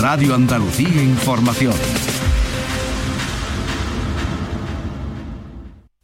[0.00, 1.74] Radio Andalucía Información.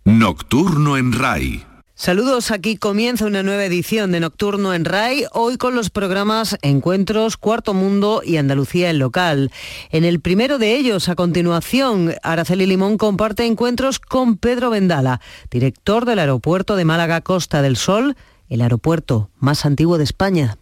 [0.05, 1.65] Nocturno en RAI.
[1.95, 7.39] Saludos, aquí comienza una nueva edición de Nocturno en RAI, hoy con los programas Encuentros,
[7.39, 9.51] Cuarto Mundo y Andalucía en Local.
[9.91, 16.05] En el primero de ellos, a continuación, Araceli Limón comparte encuentros con Pedro Vendala, director
[16.05, 18.15] del aeropuerto de Málaga Costa del Sol,
[18.51, 20.59] el aeropuerto más antiguo de España.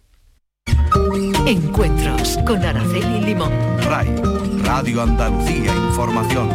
[1.47, 3.51] Encuentros con Araceli Limón.
[3.83, 4.09] RAI,
[4.63, 6.49] Radio Andalucía Información.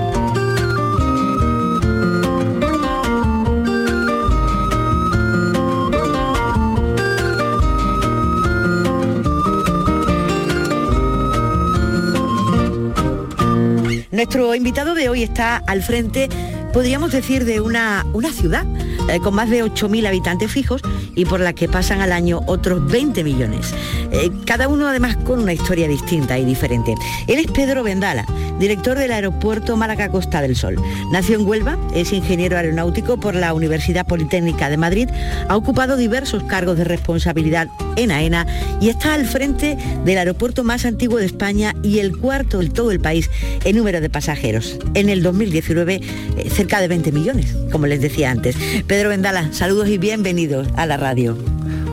[14.11, 16.29] Nuestro invitado de hoy está al frente,
[16.73, 18.65] podríamos decir, de una, una ciudad
[19.09, 20.83] eh, con más de 8.000 habitantes fijos
[21.15, 23.75] y por la que pasan al año otros 20 millones.
[24.13, 26.95] Eh, cada uno además con una historia distinta y diferente.
[27.27, 28.27] Él es Pedro Vendala,
[28.59, 30.77] director del aeropuerto Málaga Costa del Sol.
[31.11, 35.09] Nació en Huelva, es ingeniero aeronáutico por la Universidad Politécnica de Madrid,
[35.49, 38.47] ha ocupado diversos cargos de responsabilidad en AENA
[38.81, 42.91] y está al frente del aeropuerto más antiguo de España y el cuarto de todo
[42.91, 43.31] el país
[43.65, 44.79] en número de pasajeros.
[44.95, 48.55] En el 2019, eh, cerca de 20 millones, como les decía antes.
[48.87, 51.35] Pedro Vendala, saludos y bienvenidos a la radio.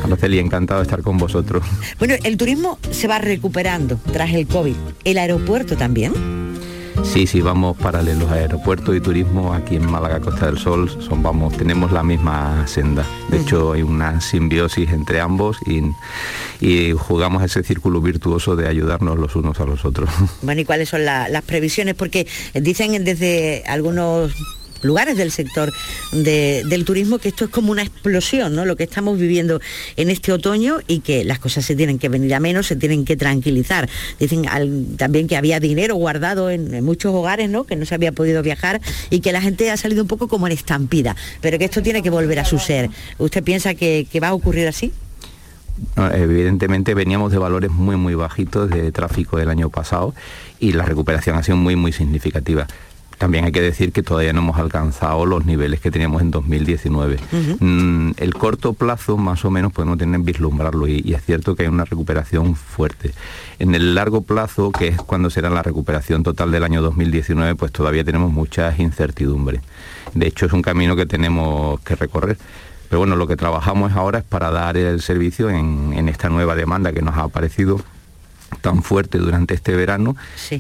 [0.04, 1.64] Araceli, encantado de estar con vosotros.
[2.00, 4.76] Bueno, el turismo se va recuperando tras el COVID.
[5.06, 6.12] ¿El aeropuerto también?
[7.04, 8.30] Sí, sí, vamos paralelos.
[8.30, 13.06] Aeropuerto y turismo aquí en Málaga, Costa del Sol, son, vamos, tenemos la misma senda.
[13.30, 15.82] De hecho, hay una simbiosis entre ambos y,
[16.60, 20.10] y, jugamos ese círculo virtuoso de ayudarnos los unos a los otros.
[20.42, 21.96] Bueno, ¿y cuáles son las previsiones?
[21.96, 24.34] Porque dicen desde algunos
[24.84, 25.74] lugares del sector
[26.12, 28.66] del turismo que esto es como una explosión, ¿no?
[28.66, 29.60] Lo que estamos viviendo
[29.96, 33.06] en este otoño y que las cosas se tienen que venir a menos, se tienen
[33.06, 33.90] que tranquilizar.
[34.20, 34.46] Dicen
[34.98, 37.64] también que había dinero guardado en, muchos hogares, ¿no?
[37.64, 40.48] Que no se había podido viajar y que la gente ha salido un poco como
[40.48, 42.90] en estampida, pero que esto tiene que volver a su ser.
[43.18, 44.92] ¿Usted piensa que, va a ocurrir así?
[45.96, 50.16] evidentemente veníamos de valores muy muy bajitos de tráfico del año pasado
[50.60, 52.66] y la recuperación ha sido muy muy significativa.
[53.18, 57.18] También hay que decir que todavía no hemos alcanzado los niveles que teníamos en 2019.
[57.60, 61.70] Mm, el corto plazo, más o menos, podemos tener vislumbrarlo y, es cierto que hay
[61.70, 63.14] una recuperación fuerte.
[63.58, 67.72] En el largo plazo, que es cuando será la recuperación total del año 2019, pues
[67.72, 69.62] todavía tenemos muchas incertidumbres.
[70.14, 72.38] De hecho, es un camino que tenemos que recorrer.
[72.90, 76.56] Pero bueno, lo que trabajamos ahora es para dar el servicio en, en esta nueva
[76.56, 77.82] demanda que nos ha aparecido
[78.62, 80.16] tan fuerte durante este verano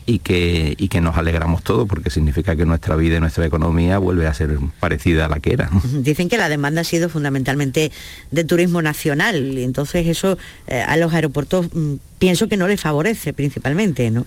[0.05, 3.97] y, que, y que nos alegramos todos porque significa que nuestra vida y nuestra economía
[3.97, 5.69] vuelve a ser parecida a la que era.
[5.93, 7.91] Dicen que la demanda ha sido fundamentalmente
[8.31, 10.37] de turismo nacional y entonces eso
[10.67, 14.25] eh, a los aeropuertos mm, pienso que no les favorece principalmente, ¿no?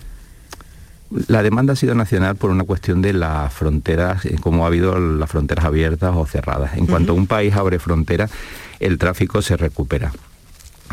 [1.27, 4.97] La demanda ha sido nacional por una cuestión de las fronteras, eh, como ha habido
[4.97, 6.77] las fronteras abiertas o cerradas.
[6.77, 8.31] En cuanto un país abre fronteras,
[8.79, 10.13] el tráfico se recupera.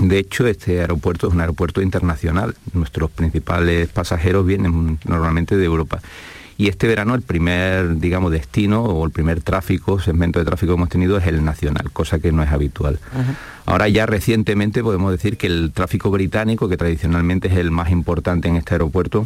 [0.01, 2.55] De hecho, este aeropuerto es un aeropuerto internacional.
[2.73, 6.01] Nuestros principales pasajeros vienen normalmente de Europa.
[6.57, 10.77] Y este verano el primer, digamos, destino o el primer tráfico, segmento de tráfico que
[10.77, 12.99] hemos tenido es el nacional, cosa que no es habitual.
[13.65, 18.49] Ahora ya recientemente podemos decir que el tráfico británico, que tradicionalmente es el más importante
[18.49, 19.25] en este aeropuerto,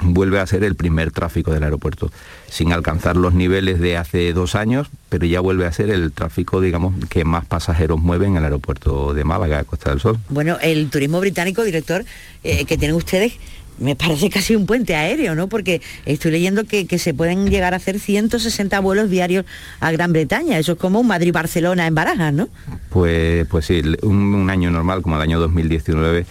[0.00, 2.10] vuelve a ser el primer tráfico del aeropuerto,
[2.48, 6.60] sin alcanzar los niveles de hace dos años, pero ya vuelve a ser el tráfico,
[6.60, 10.18] digamos, que más pasajeros mueven en el aeropuerto de Málaga, Costa del Sol.
[10.28, 12.04] Bueno, el turismo británico, director,
[12.44, 13.34] eh, que tienen ustedes,
[13.78, 15.48] me parece casi un puente aéreo, ¿no?
[15.48, 19.44] Porque estoy leyendo que, se pueden llegar a hacer 160 vuelos diarios
[19.80, 20.58] a Gran Bretaña.
[20.58, 22.48] Eso es como un Madrid-Barcelona en Barajas, ¿no?
[22.90, 26.24] Pues, pues sí, un año normal como el año 2019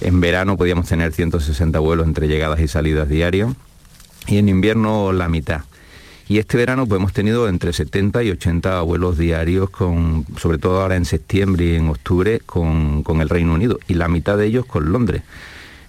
[0.00, 3.54] en verano podíamos tener 160 vuelos entre llegadas y salidas diarios
[4.26, 5.62] y en invierno la mitad.
[6.28, 10.82] Y este verano pues, hemos tenido entre 70 y 80 vuelos diarios, con, sobre todo
[10.82, 14.66] ahora en septiembre y en octubre, con, el Reino Unido, y la mitad de ellos
[14.66, 15.22] con Londres.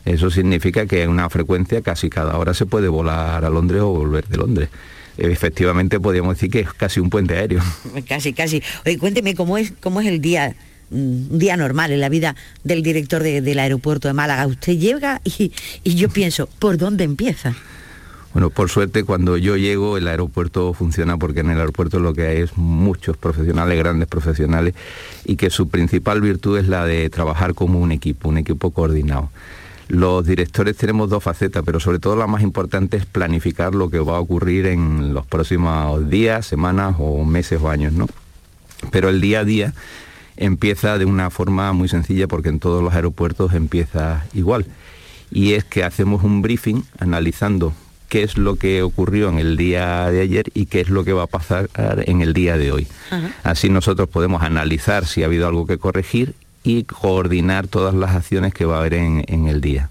[0.05, 3.89] Eso significa que en una frecuencia casi cada hora se puede volar a Londres o
[3.89, 4.69] volver de Londres.
[5.17, 7.61] Efectivamente podríamos decir que es casi un puente aéreo.
[8.07, 8.63] Casi, casi.
[8.85, 10.55] Oye, cuénteme cómo es, cómo es el día
[10.91, 14.47] un día normal en la vida del director del aeropuerto de Málaga.
[14.47, 15.51] Usted llega y,
[15.83, 17.55] yo pienso, ¿por dónde empieza?
[18.33, 22.27] Bueno, por suerte cuando yo llego el aeropuerto funciona porque en el aeropuerto lo que
[22.27, 24.75] hay es muchos profesionales, grandes profesionales,
[25.25, 29.31] y que su principal virtud es la de trabajar como un equipo, un equipo coordinado.
[29.87, 33.97] Los directores tenemos dos facetas, pero sobre todo la más importante es planificar lo que
[33.97, 38.07] va a ocurrir en los próximos días, semanas o meses o años, ¿no?
[38.91, 39.73] Pero el día a día
[40.39, 44.65] empieza de una forma muy sencilla porque en todos los aeropuertos empieza igual.
[45.31, 47.71] y es que hacemos un briefing analizando
[48.09, 51.13] qué es lo que ocurrió en el día de ayer y qué es lo que
[51.13, 52.87] va a pasar en el día de hoy.
[53.43, 56.33] Así nosotros podemos analizar si ha habido algo que corregir
[56.63, 59.89] y coordinar todas las acciones que va a haber en, el día.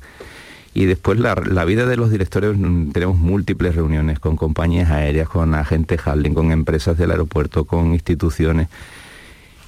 [0.75, 1.35] Y después la,
[1.65, 6.53] vida de los directores, mm, tenemos múltiples reuniones con compañías aéreas, con agentes handling, con
[6.53, 8.69] empresas del aeropuerto, con instituciones.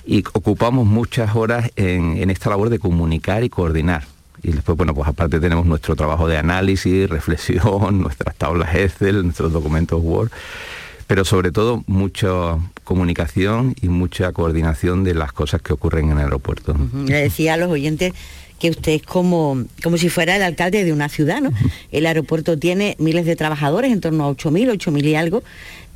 [0.06, 4.05] Y ocupamos muchas horas en esta labor de comunicar y coordinar
[4.43, 9.52] y después, bueno, pues aparte tenemos nuestro trabajo de análisis, reflexión, nuestras tablas Excel, nuestros
[9.52, 10.31] documentos Word,
[11.06, 16.25] pero sobre todo mucha comunicación y mucha coordinación de las cosas que ocurren en el
[16.25, 16.76] aeropuerto.
[17.06, 18.12] Le decía a los oyentes
[18.60, 21.50] que usted es como, como si fuera el alcalde de una ciudad, ¿no?
[21.90, 25.42] El aeropuerto tiene miles de trabajadores, en torno a 8.000, 8.000 y algo,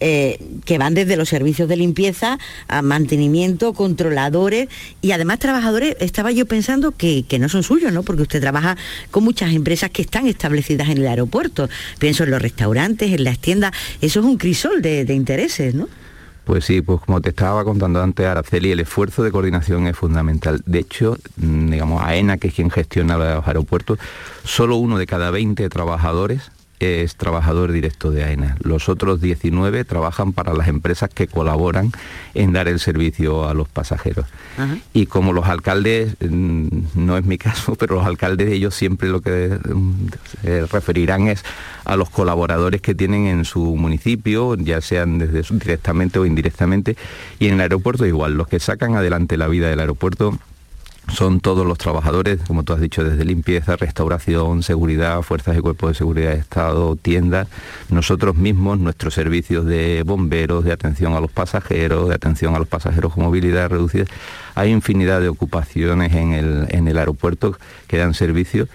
[0.00, 4.69] eh, que van desde los servicios de limpieza a mantenimiento, controladores
[5.02, 8.02] y además trabajadores, estaba yo pensando que, no son suyos, ¿no?
[8.02, 8.76] Porque usted trabaja
[9.11, 11.69] con muchas empresas que están establecidas en el aeropuerto.
[11.99, 15.88] Pienso en los restaurantes, en las tiendas, eso es un crisol de, de intereses, ¿no?
[16.44, 20.62] Pues sí, pues como te estaba contando antes, Araceli, el esfuerzo de coordinación es fundamental.
[20.67, 23.99] De hecho, mm, digamos, AENA, que es quien gestiona los aeropuertos,
[24.44, 26.50] solo uno de cada 20 trabajadores
[26.81, 28.56] es trabajador directo de AENA.
[28.62, 31.93] Los otros 19 trabajan para las empresas que colaboran
[32.35, 34.26] en dar el servicio a los pasajeros.
[34.93, 39.21] Y como los alcaldes, mm, no es mi caso, pero los alcaldes ellos siempre lo
[39.21, 40.06] que mm,
[40.43, 41.44] se referirán es
[41.85, 46.97] a los colaboradores que tienen en su municipio, ya sean desde directamente o indirectamente,
[47.38, 50.38] y en el aeropuerto igual, los que sacan adelante la vida del aeropuerto
[51.09, 55.91] son todos los trabajadores, como tú has dicho, desde limpieza, restauración, seguridad, fuerzas y cuerpos
[55.91, 57.49] de seguridad de Estado, tiendas,
[57.91, 62.69] nosotros mismos, nuestros servicios de bomberos, de atención a los pasajeros, de atención a los
[62.69, 64.05] pasajeros con movilidad reducida.
[64.55, 68.69] Hay infinidad de ocupaciones en el, en el aeropuerto que dan servicio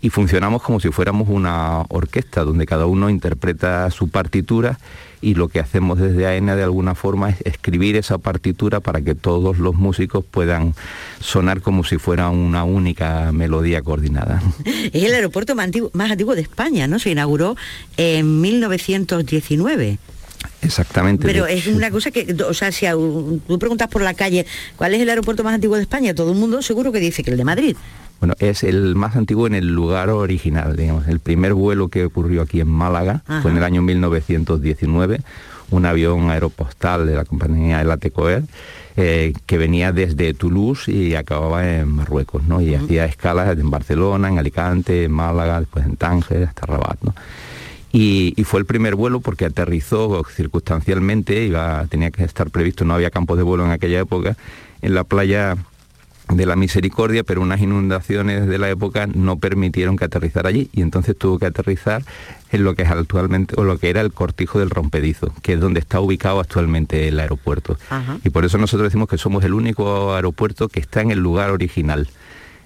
[0.00, 4.78] y funcionamos como si fuéramos una orquesta donde cada uno interpreta su partitura
[5.20, 9.14] y lo que hacemos desde AENA de alguna forma es escribir esa partitura para que
[9.14, 10.74] todos los músicos puedan
[11.20, 14.42] sonar como si fuera una única melodía coordinada.
[14.92, 16.98] Es el aeropuerto más antiguo, más antiguo de España, ¿no?
[16.98, 17.56] Se inauguró
[17.96, 19.98] en 1919.
[20.62, 21.26] Exactamente.
[21.26, 25.00] Pero es una cosa que, o sea, si tú preguntas por la calle, ¿cuál es
[25.00, 26.14] el aeropuerto más antiguo de España?
[26.14, 27.76] Todo el mundo seguro que dice que el de Madrid.
[28.20, 31.06] Bueno, es el más antiguo en el lugar original, digamos.
[31.06, 35.20] El primer vuelo que ocurrió aquí en Málaga fue en el año 1919,
[35.70, 38.42] un avión aeropostal de la compañía El Atecoer,
[38.96, 42.60] eh, que venía desde Toulouse y acababa en Marruecos, ¿no?
[42.60, 47.14] Y hacía escalas en Barcelona, en Alicante, en Málaga, después en Tánger, hasta Rabat, ¿no?
[47.92, 53.10] Y, fue el primer vuelo porque aterrizó circunstancialmente, iba, tenía que estar previsto, no había
[53.10, 54.36] campos de vuelo en aquella época,
[54.82, 55.56] en la playa
[56.32, 60.82] de la Misericordia, pero unas inundaciones de la época no permitieron que aterrizara allí y
[60.82, 62.02] entonces tuvo que aterrizar
[62.50, 65.60] en lo que es actualmente o lo que era el cortijo del rompedizo, que es
[65.60, 67.78] donde está ubicado actualmente el aeropuerto.
[68.24, 71.50] Y por eso nosotros decimos que somos el único aeropuerto que está en el lugar
[71.50, 72.08] original.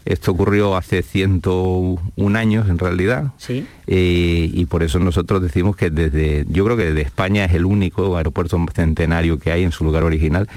[0.05, 3.65] Esto ocurrió hace 101 años en realidad ¿Sí?
[3.87, 7.65] Eh, y por eso nosotros decimos que desde, yo creo que desde España es el
[7.65, 10.49] único aeropuerto centenario que hay en su lugar original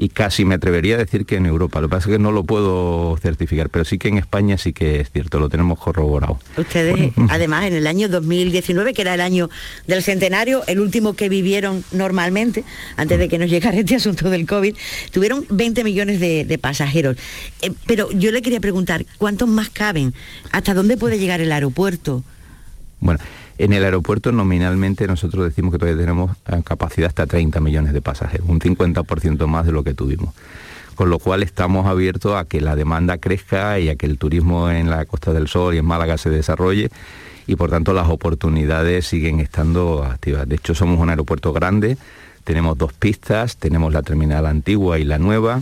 [0.00, 1.80] y casi me atrevería a decir que en Europa.
[1.80, 4.72] Lo que pasa es que no lo puedo certificar, pero sí que en España sí
[4.72, 6.38] que es cierto, lo tenemos corroborado.
[6.56, 9.50] Ustedes, además, en el año 2019, que era el año
[9.88, 12.62] del centenario, el último que vivieron normalmente,
[12.96, 14.76] antes de que nos llegara este asunto del COVID,
[15.10, 17.16] tuvieron 20 millones de, pasajeros.
[17.62, 20.14] Eh, pero yo le quería preguntar, ¿cuántos más caben?
[20.52, 22.22] ¿Hasta dónde puede llegar el aeropuerto?
[23.00, 23.20] Bueno,
[23.58, 28.00] en el aeropuerto nominalmente nosotros decimos que todavía tenemos eh, capacidad hasta 30 millones de
[28.00, 30.34] pasajeros, un 50% más de lo que tuvimos.
[30.94, 34.70] Con lo cual estamos abiertos a que la demanda crezca y a que el turismo
[34.70, 36.90] en la Costa del Sol y en Málaga se desarrolle
[37.46, 40.48] y por tanto las oportunidades siguen estando activas.
[40.48, 41.96] De hecho somos un aeropuerto grande,
[42.44, 45.60] tenemos dos pistas, tenemos la terminal antigua y la nueva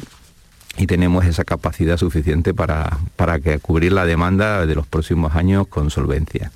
[0.79, 5.67] y tenemos esa capacidad suficiente para, para que cubrir la demanda de los próximos años
[5.69, 6.51] con solvencia.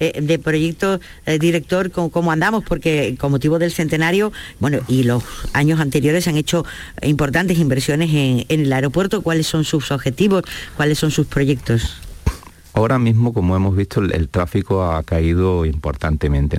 [0.00, 2.64] Eh, de proyecto eh, director, ¿cómo, andamos?
[2.64, 5.22] Porque con motivo del centenario, bueno, y los
[5.52, 6.64] años anteriores han hecho
[7.02, 9.22] importantes inversiones en, el aeropuerto.
[9.22, 10.44] ¿Cuáles son sus objetivos?
[10.76, 12.00] ¿Cuáles son sus proyectos?
[12.74, 16.58] Ahora mismo, como hemos visto, el, tráfico ha caído importantemente.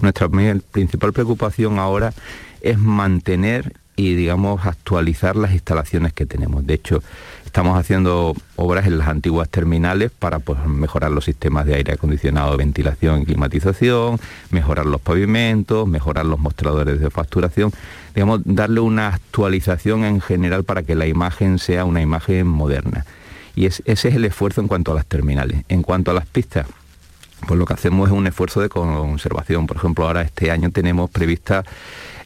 [0.00, 0.28] nuestra
[0.70, 2.12] principal preocupación ahora
[2.60, 6.66] es mantener y, digamos, actualizar las instalaciones que tenemos.
[6.66, 7.02] De hecho,
[7.48, 12.54] Estamos haciendo obras en las antiguas terminales para pues, mejorar los sistemas de aire acondicionado,
[12.58, 17.72] ventilación y climatización, mejorar los pavimentos, mejorar los mostradores de facturación,
[18.14, 23.06] digamos, darle una actualización en general para que la imagen sea una imagen moderna.
[23.56, 25.64] Y ese es el esfuerzo en cuanto a las terminales.
[25.70, 26.66] En cuanto a las pistas,
[27.46, 29.66] pues lo que hacemos es un esfuerzo de conservación.
[29.66, 31.64] Por ejemplo, ahora este año tenemos prevista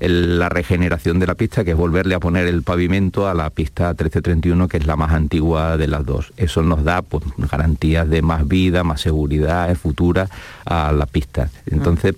[0.00, 3.88] la regeneración de la pista, que es volverle a poner el pavimento a la pista
[3.88, 6.32] 1331, que es la más antigua de las dos.
[6.36, 10.28] Eso nos da pues, garantías de más vida, más seguridad futura
[10.64, 11.50] a la pista.
[11.66, 12.16] Entonces,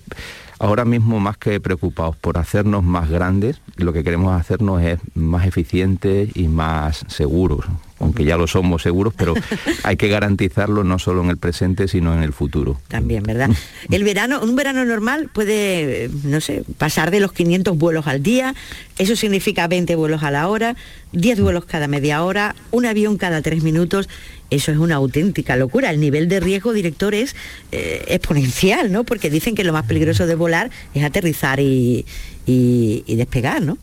[0.57, 5.45] ahora mismo más que preocupados por hacernos más grandes, lo que queremos hacernos es más
[5.45, 7.65] eficientes y más seguros
[7.99, 9.33] aunque ya lo somos seguros, pero
[9.83, 12.79] hay que garantizarlo no solo en el presente, sino en el futuro.
[12.87, 13.49] También, ¿verdad?
[13.89, 18.55] El verano, un verano normal puede, no sé, pasar de los 500 vuelos al día,
[18.97, 20.75] eso significa 20 vuelos a la hora,
[21.13, 24.09] 10 vuelos cada media hora, un avión cada tres minutos,
[24.49, 25.89] eso es una auténtica locura.
[25.89, 27.35] El nivel de riesgo, director, es
[27.71, 29.03] eh, exponencial, ¿no?
[29.03, 32.05] Porque dicen que lo más peligroso de volar es aterrizar y
[33.07, 33.77] despegar, ¿no?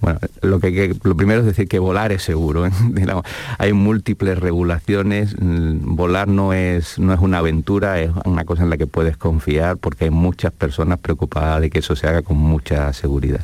[0.00, 2.66] Bueno, lo que, lo primero es decir que volar es seguro.
[2.66, 2.70] ¿eh?
[3.58, 5.34] hay múltiples regulaciones.
[5.38, 9.16] Mm, volar no es no es una aventura, es una cosa en la que puedes
[9.16, 13.40] confiar porque hay muchas personas preocupadas de que eso se haga con mucha seguridad.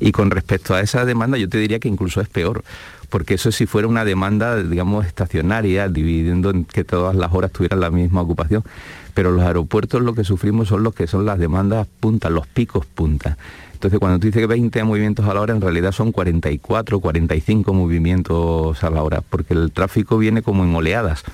[0.00, 2.64] Y con respecto a esa demanda, yo te diría que incluso es peor
[3.12, 7.78] porque eso si fuera una demanda, digamos, estacionaria, dividiendo en que todas las horas tuvieran
[7.78, 8.64] la misma ocupación.
[9.12, 12.86] Pero los aeropuertos lo que sufrimos son los que son las demandas puntas, los picos
[12.86, 13.36] puntas.
[13.82, 17.74] Entonces, cuando tú dices que 20 movimientos a la hora, en realidad son 44, 45
[17.74, 21.24] movimientos a la hora, porque el tráfico viene como en oleadas.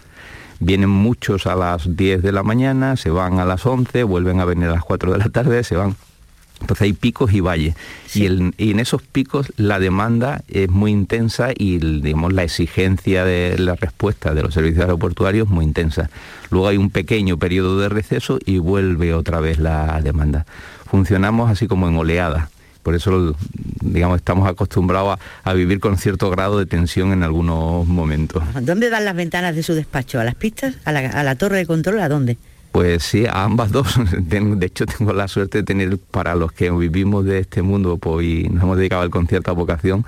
[0.59, 4.47] Vienen muchos a las 10 de la mañana, se van a las 11, vuelven a
[4.47, 5.95] venir a las 4 de la tarde, se van
[6.61, 7.77] entonces hay picos y valles.
[8.15, 13.77] Y, en esos picos la demanda es muy intensa y digamos, la exigencia de la
[13.77, 16.11] respuesta de los servicios aeroportuarios es muy intensa.
[16.51, 20.47] Luego hay un pequeño periodo de receso y vuelve otra vez la demanda
[20.91, 22.51] funcionamos así como en oleada.
[22.83, 23.37] Por eso,
[23.83, 28.43] digamos, estamos acostumbrados a, vivir con cierto grado de tensión en algunos momentos.
[28.63, 30.19] ¿Dónde dan las ventanas de su despacho?
[30.21, 30.77] ¿A las pistas?
[30.85, 32.01] ¿A la, torre de control?
[32.01, 32.39] ¿A dónde?
[32.73, 33.95] Pues sí, a ambas dos.
[34.11, 38.25] De hecho, tengo la suerte de tener, para los que vivimos de este mundo pues,
[38.25, 40.07] y nos hemos dedicado al concierto a vocación,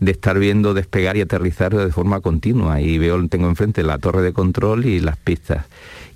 [0.00, 2.80] de estar viendo despegar y aterrizar de forma continua.
[2.80, 5.66] Y veo, tengo enfrente la torre de control y las pistas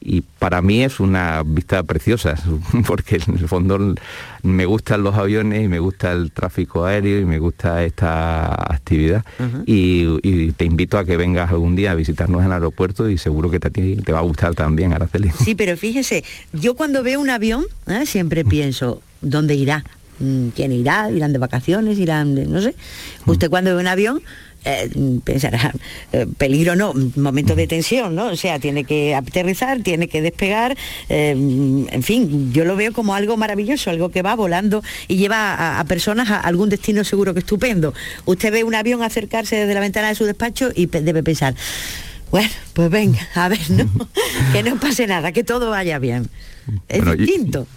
[0.00, 2.34] y para mí es una vista preciosa,
[2.86, 3.94] porque en el fondo
[4.42, 9.24] me gustan los aviones y me gusta el tráfico aéreo y me gusta esta actividad.
[9.66, 13.50] y, te invito a que vengas algún día a visitarnos en el aeropuerto y seguro
[13.50, 15.30] que te, te va a gustar también, Araceli.
[15.30, 18.06] Sí, pero fíjese, yo cuando veo un avión ¿eh?
[18.06, 19.84] siempre pienso, ¿dónde irá?
[20.20, 21.10] Mm, ¿Quién irá?
[21.10, 21.98] ¿Irán de vacaciones?
[21.98, 22.74] ¿Irán de, no sé?
[23.26, 24.22] Usted cuando ve un avión
[24.64, 24.90] eh,
[25.24, 25.72] pensará,
[26.12, 28.26] eh, peligro no, momento de tensión, ¿no?
[28.26, 30.76] O sea, tiene que aterrizar, tiene que despegar,
[31.08, 35.78] eh, en fin, yo lo veo como algo maravilloso, algo que va volando y lleva
[35.78, 37.94] a, personas a algún destino seguro que estupendo.
[38.24, 41.54] Usted ve un avión acercarse desde la ventana de su despacho y debe pensar,
[42.30, 43.88] bueno, pues venga, a ver, ¿no?
[44.52, 46.28] que no pase nada, que todo vaya bien.
[46.88, 47.66] Es distinto.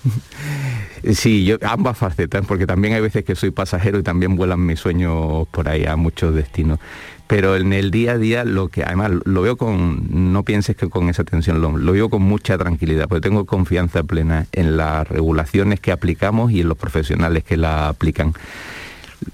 [1.16, 4.80] Sí, yo ambas facetas, porque también hay veces que soy pasajero y también vuelan mis
[4.80, 6.80] sueños por ahí a muchos destinos.
[7.26, 10.90] Pero en el día a día lo que además lo veo con, no pienses que
[10.90, 15.08] con esa tensión, lo, lo veo con mucha tranquilidad, porque tengo confianza plena en las
[15.08, 18.34] regulaciones que aplicamos y en los profesionales que la aplican.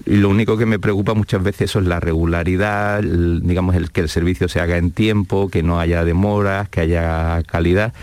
[0.06, 4.10] Y lo único que me preocupa muchas veces es la regularidad, digamos, el que el
[4.10, 7.94] servicio se haga en tiempo, que no haya demoras, que haya calidad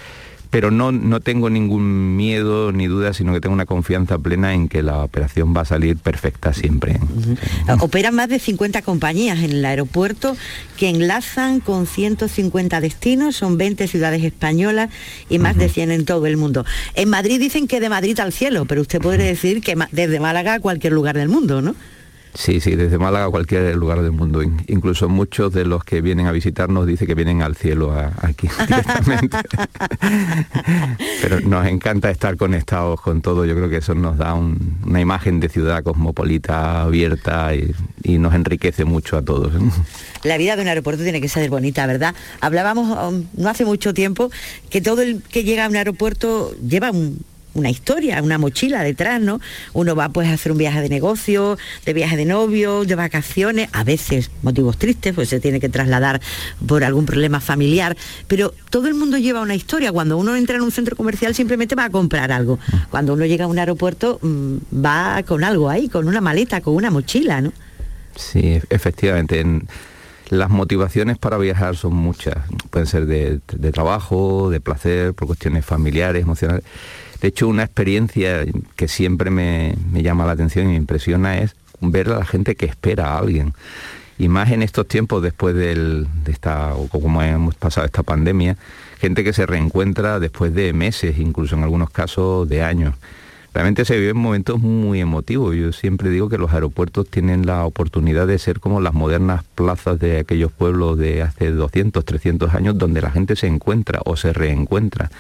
[0.55, 4.69] pero no, no tengo ningún miedo ni duda, sino que tengo una confianza plena en
[4.69, 7.01] que la operación va a salir perfecta siempre.
[7.81, 10.37] Operan más de 50 compañías en el aeropuerto
[10.77, 14.91] que enlazan con 150 destinos, son 20 ciudades españolas
[15.29, 16.65] y más de 100 en todo el mundo.
[16.95, 20.55] En Madrid dicen que de Madrid al cielo, pero usted podría decir que desde Málaga
[20.55, 21.75] a cualquier lugar del mundo, ¿no?
[22.35, 24.43] Sí, sí, desde Málaga a cualquier lugar del mundo.
[24.67, 29.37] Incluso muchos de los que vienen a visitarnos dicen que vienen al cielo aquí directamente.
[31.23, 33.45] Pero nos encanta estar conectados con todo.
[33.45, 37.73] Yo creo que eso nos da una imagen de ciudad cosmopolita, abierta y,
[38.19, 39.53] nos enriquece mucho a todos.
[40.23, 42.14] La vida de un aeropuerto tiene que ser bonita, ¿verdad?
[42.41, 44.31] Hablábamos um, no hace mucho tiempo
[44.71, 47.25] que todo el que llega a un aeropuerto lleva un,
[47.55, 49.41] una historia, una mochila detrás, ¿no?
[49.73, 51.57] Uno va pues a hacer un viaje de negocio,
[51.87, 56.21] de viaje de novio, de vacaciones, a veces motivos tristes, pues se tiene que trasladar
[56.67, 57.97] por algún problema familiar,
[58.27, 59.93] pero todo el mundo lleva una historia.
[59.93, 62.59] Cuando uno entra en un centro comercial simplemente va a comprar algo.
[62.91, 66.75] Cuando uno llega a un aeropuerto mm, va con algo ahí, con una maleta, con
[66.75, 67.53] una mochila, ¿no?
[68.17, 69.45] Sí, efectivamente.
[70.31, 72.37] las motivaciones para viajar son muchas.
[72.71, 76.65] Pueden ser de, de trabajo, de placer, por cuestiones familiares, emocionales
[77.25, 78.45] de hecho, una experiencia
[78.76, 82.66] que siempre me, llama la atención y me impresiona es ver a la gente que
[82.66, 83.54] espera a alguien.
[84.19, 88.59] Y más en estos tiempos después de esta, o como hemos pasado esta pandemia,
[88.99, 92.95] gente que se reencuentra después de meses, incluso en algunos casos de años.
[93.54, 95.57] Realmente se viven momentos muy emotivos.
[95.57, 99.99] Yo siempre digo que los aeropuertos tienen la oportunidad de ser como las modernas plazas
[99.99, 104.35] de aquellos pueblos de hace 200, 300 años donde la gente se encuentra o se
[104.35, 105.11] reencuentra.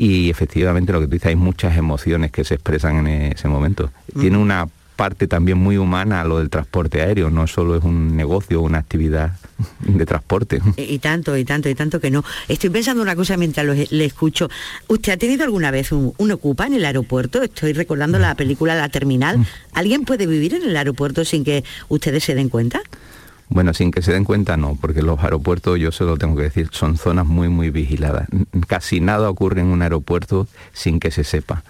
[0.00, 3.90] Y efectivamente lo que tú dices, hay muchas emociones que se expresan en ese momento.
[4.18, 8.60] Tiene una parte también muy humana lo del transporte aéreo, no solo es un negocio,
[8.60, 9.32] una actividad
[9.80, 10.60] de transporte.
[10.76, 12.24] Y, tanto, y tanto, y tanto que no.
[12.46, 14.48] Estoy pensando una cosa mientras le escucho.
[14.86, 17.42] ¿Usted ha tenido alguna vez un, un, ocupa en el aeropuerto?
[17.42, 19.44] Estoy recordando la película La Terminal.
[19.72, 22.82] ¿Alguien puede vivir en el aeropuerto sin que ustedes se den cuenta?
[23.50, 26.42] Bueno, sin que se den cuenta no, porque los aeropuertos, yo se lo tengo que
[26.42, 28.28] decir, son zonas muy, muy vigiladas.
[28.66, 31.62] Casi nada ocurre en un aeropuerto sin que se sepa.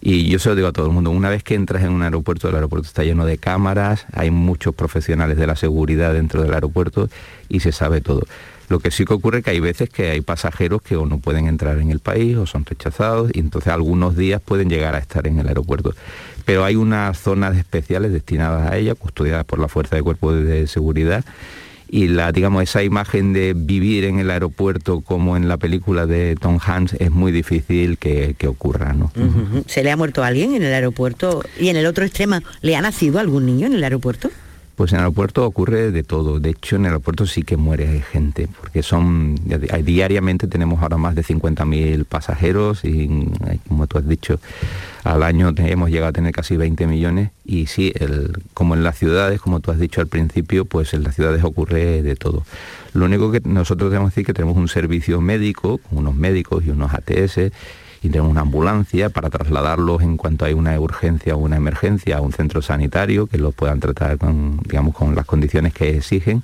[0.00, 2.02] Y yo se lo digo a todo el mundo, una vez que entras en un
[2.02, 6.54] aeropuerto, el aeropuerto está lleno de cámaras, hay muchos profesionales de la seguridad dentro del
[6.54, 7.08] aeropuerto
[7.48, 8.22] y se sabe todo.
[8.68, 11.18] Lo que sí que ocurre es que hay veces que hay pasajeros que o no
[11.18, 14.98] pueden entrar en el país o son rechazados y entonces algunos días pueden llegar a
[14.98, 15.94] estar en el aeropuerto.
[16.44, 20.66] Pero hay unas zonas especiales destinadas a ella, custodiadas por la Fuerza de Cuerpo de
[20.66, 21.24] Seguridad
[21.88, 26.34] y la digamos esa imagen de vivir en el aeropuerto como en la película de
[26.34, 29.12] Tom Hanks es muy difícil que, ocurra ¿no?
[29.66, 32.80] se le ha muerto alguien en el aeropuerto y en el otro extremo le ha
[32.80, 34.30] nacido algún niño en el aeropuerto
[34.76, 36.38] pues en el aeropuerto ocurre de todo.
[36.38, 39.34] De hecho, en el aeropuerto sí que muere gente, porque son
[39.82, 43.08] diariamente tenemos ahora más de 50.000 pasajeros y,
[43.66, 44.38] como tú has dicho,
[45.02, 47.92] al año hemos llegado a tener casi 20 millones y sí,
[48.52, 52.02] como en las ciudades, como tú has dicho al principio, pues en las ciudades ocurre
[52.02, 52.44] de todo.
[52.92, 56.70] Lo único que nosotros tenemos que decir que tenemos un servicio médico, unos médicos y
[56.70, 57.52] unos ATS,
[58.02, 62.20] y tenemos una ambulancia para trasladarlos en cuanto hay una urgencia o una emergencia a
[62.20, 66.42] un centro sanitario que los puedan tratar con, digamos, con las condiciones que exigen.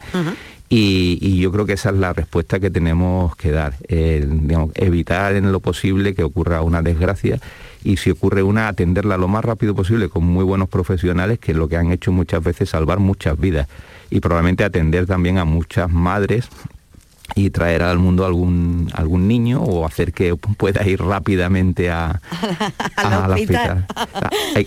[0.69, 5.61] y, yo creo que esa es la respuesta que tenemos que dar, evitar en lo
[5.61, 7.39] posible que ocurra una desgracia
[7.85, 11.69] y si ocurre una, atenderla lo más rápido posible con muy buenos profesionales que lo
[11.69, 13.69] que han hecho muchas veces salvar muchas vidas
[14.09, 16.49] y probablemente atender también a muchas madres
[17.35, 22.21] y traer al mundo algún algún niño o hacer que pueda ir rápidamente a,
[22.97, 23.87] al hospital.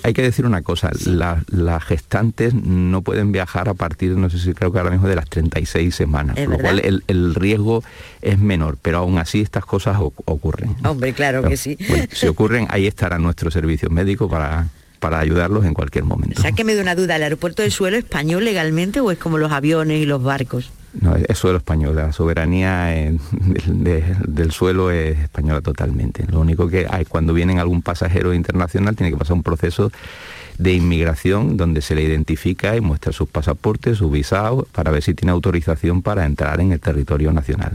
[0.04, 4.54] hay, que decir una cosa, las gestantes no pueden viajar a partir, no sé si
[4.54, 7.84] creo que ahora mismo de las 36 semanas, por lo cual el, riesgo
[8.22, 10.76] es menor, pero aún así estas cosas ocurren.
[10.86, 11.78] Hombre, claro que sí.
[12.12, 14.68] si ocurren, ahí estará nuestro servicio médico para
[15.00, 16.42] para ayudarlos en cualquier momento.
[16.64, 20.02] me de una duda, ¿el aeropuerto del suelo español legalmente o es como los aviones
[20.02, 20.72] y los barcos?
[21.02, 26.26] No, es suelo español, la soberanía del suelo es española totalmente.
[26.28, 29.92] Lo único que hay cuando viene algún pasajero internacional tiene que pasar un proceso
[30.58, 35.14] de inmigración donde se le identifica y muestra sus pasaportes, su visado, para ver si
[35.14, 37.74] tiene autorización para entrar en el territorio nacional.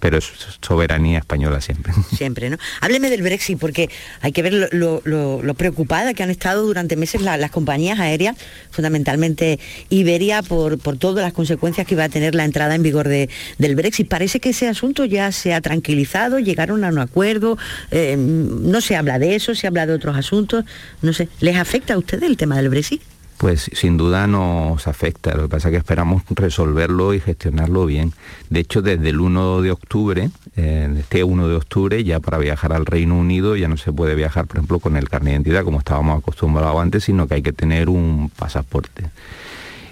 [0.00, 1.92] Pero es soberanía española siempre.
[2.16, 2.58] Siempre, ¿no?
[2.80, 3.90] Hábleme del Brexit, porque
[4.20, 8.36] hay que ver lo, lo, preocupada que han estado durante meses las compañías aéreas,
[8.70, 13.08] fundamentalmente Iberia, por, por todas las consecuencias que iba a tener la entrada en vigor
[13.08, 14.08] de, del Brexit.
[14.08, 17.58] Parece que ese asunto ya se ha tranquilizado, llegaron a un acuerdo,
[17.90, 20.64] eh, no se habla de eso, se habla de otros asuntos,
[21.02, 23.02] no sé, ¿les afecta ustedes el tema del Brexit?
[23.36, 28.12] Pues sin duda nos afecta, lo que pasa es que esperamos resolverlo y gestionarlo bien.
[28.48, 32.72] De hecho, desde el 1 de octubre, eh, este 1 de octubre, ya para viajar
[32.72, 35.64] al Reino Unido ya no se puede viajar, por ejemplo, con el carnet de identidad
[35.64, 39.10] como estábamos acostumbrados antes, sino que hay que tener un pasaporte.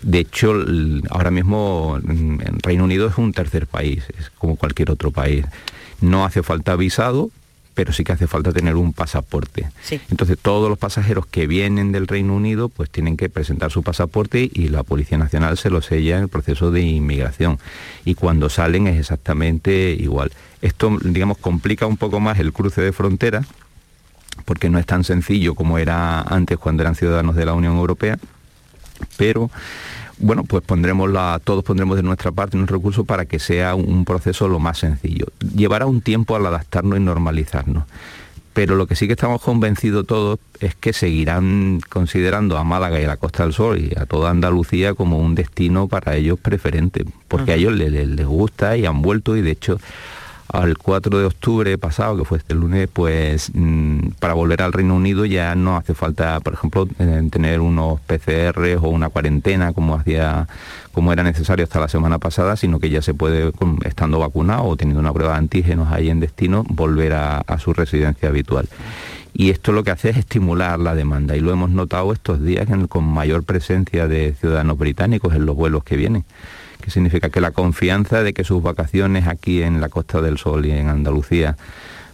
[0.03, 0.55] De hecho,
[1.11, 5.45] ahora mismo en Reino Unido es un tercer país, es como cualquier otro país.
[6.01, 7.31] No hace falta visado,
[7.75, 9.71] pero sí que hace falta tener un pasaporte.
[10.11, 14.51] Entonces todos los pasajeros que vienen del Reino Unido pues tienen que presentar su pasaporte
[14.53, 17.59] y la Policía Nacional se lo sella en el proceso de inmigración.
[18.05, 20.33] Y cuando salen es exactamente igual.
[20.61, 23.45] Esto, digamos, complica un poco más el cruce de frontera,
[24.45, 28.19] porque no es tan sencillo como era antes cuando eran ciudadanos de la Unión Europea,
[29.17, 29.51] pero
[30.23, 34.05] bueno, pues pondremos la, todos pondremos de nuestra parte un recurso para que sea un
[34.05, 35.27] proceso lo más sencillo.
[35.55, 37.85] Llevará un tiempo al adaptarnos y normalizarnos.
[38.55, 43.05] Pero lo que sí que estamos convencidos todos es que seguirán considerando a Málaga y
[43.05, 47.05] a la Costa del Sol y a toda Andalucía como un destino para ellos preferente,
[47.29, 49.79] porque a ellos les gusta y han vuelto y de hecho
[50.53, 54.95] al 4 de octubre pasado, que fue este lunes, pues mm, para volver al Reino
[54.95, 59.95] Unido ya no hace falta, por ejemplo, eh, tener unos PCR o una cuarentena como
[59.95, 60.47] hacía
[60.93, 63.51] como era necesario hasta la semana pasada, sino que ya se puede,
[63.87, 68.29] estando vacunado o teniendo una prueba de antígenos ahí en destino, volver a, su residencia
[68.29, 68.69] habitual.
[69.33, 72.69] y esto lo que hace es estimular la demanda y lo hemos notado estos días
[72.89, 76.25] con mayor presencia de ciudadanos británicos en los vuelos que vienen
[76.83, 80.67] que significa que la confianza de que sus vacaciones aquí en la Costa del Sol
[80.67, 81.57] y en Andalucía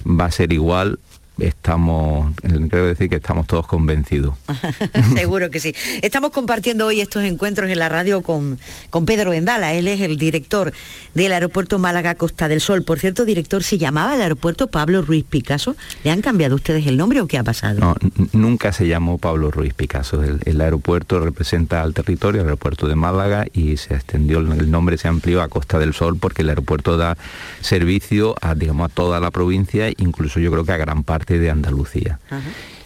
[0.07, 1.01] va a ser igual
[1.39, 2.35] estamos,
[2.69, 4.35] creo decir que estamos todos convencidos.
[5.15, 5.75] Seguro que sí.
[6.03, 8.59] Estamos compartiendo hoy estos encuentros en la radio con,
[8.91, 9.75] con Pedro Vendala.
[9.75, 10.73] Él es el director
[11.15, 12.83] del aeropuerto Málaga Costa del Sol.
[12.83, 15.77] Por cierto, director, ¿se llamaba el aeropuerto Pablo Ruiz Picasso?
[16.05, 17.81] ¿Le han cambiado ustedes el nombre o qué ha pasado?
[17.81, 17.97] No,
[18.33, 20.23] nunca se llamó Pablo Ruiz Picasso.
[20.23, 25.09] El, aeropuerto representa al territorio, el aeropuerto de Málaga, y se extendió, el nombre se
[25.09, 27.17] amplió a Costa del Sol porque el aeropuerto da
[27.61, 31.51] servicio a, digamos, a toda la provincia, incluso yo creo que a gran parte de
[31.51, 32.21] Andalucía.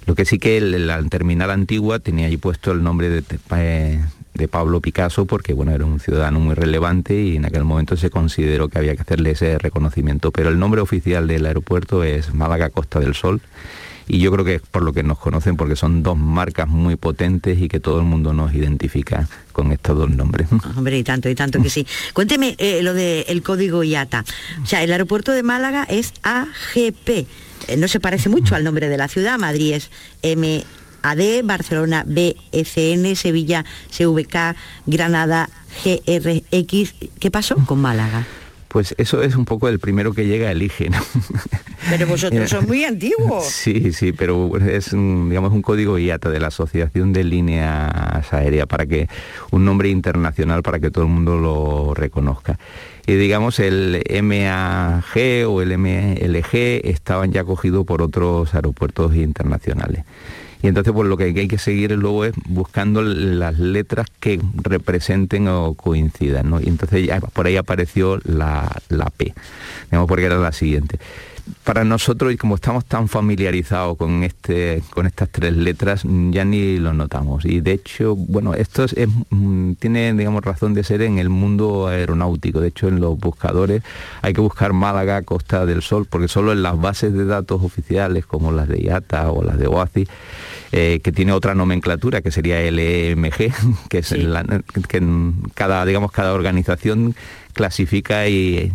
[0.06, 3.22] Lo que sí que la terminal antigua tenía allí puesto el nombre de,
[3.56, 4.00] eh,
[4.34, 8.10] de, Pablo Picasso porque bueno, era un ciudadano muy relevante y en aquel momento se
[8.10, 10.32] consideró que había que hacerle ese reconocimiento.
[10.32, 13.40] Pero el nombre oficial del aeropuerto es Málaga Costa del Sol
[14.12, 16.96] y yo creo que es por lo que nos conocen, porque son dos marcas muy
[16.96, 20.48] potentes y que todo el mundo nos identifica con estos dos nombres.
[20.76, 21.86] Hombre, y tanto, y tanto que sí.
[22.12, 24.22] Cuénteme eh, lo del código IATA.
[24.62, 27.08] O sea, el aeropuerto de Málaga es AGP.
[27.08, 27.26] Eh,
[27.78, 29.38] no se parece mucho al nombre de la ciudad.
[29.38, 29.90] Madrid es
[30.22, 33.64] MAD, Barcelona BFN, Sevilla
[33.96, 35.48] CVK, Granada
[35.82, 36.94] GRX.
[37.18, 38.26] ¿Qué pasó con Málaga?
[38.72, 40.96] Pues eso es un poco el primero que llega elige, ¿no?
[41.90, 43.44] Pero vosotros son muy antiguos.
[43.62, 48.86] Sí, sí, pero es digamos un código IATA de la Asociación de Líneas Aéreas para
[48.86, 49.08] que
[49.50, 52.58] un nombre internacional para que todo el mundo lo reconozca
[53.06, 60.04] y digamos el MAG o el MLG estaban ya cogidos por otros aeropuertos internacionales.
[60.62, 65.48] Y entonces pues lo que hay que seguir luego es buscando las letras que representen
[65.48, 66.60] o coincidan, ¿no?
[66.60, 69.34] Y entonces ya por ahí apareció la, la P,
[69.90, 70.98] digamos porque era la siguiente
[71.64, 76.78] para nosotros, y como estamos tan familiarizados con, este, con estas tres letras, ya ni
[76.78, 77.44] lo notamos.
[77.44, 78.94] Y de hecho, bueno, esto es,
[79.30, 82.60] mm, tiene, digamos, razón de ser en el mundo aeronáutico.
[82.60, 83.82] De hecho, en los buscadores
[84.22, 88.26] hay que buscar Málaga, Costa del Sol, porque solo en las bases de datos oficiales,
[88.26, 90.08] como las de IATA o las de OACI,
[90.72, 93.52] eh, que tiene otra nomenclatura, que sería LMG,
[93.90, 94.14] que es
[94.88, 95.02] que
[95.54, 97.14] cada, digamos, cada organización
[97.52, 98.72] clasifica y,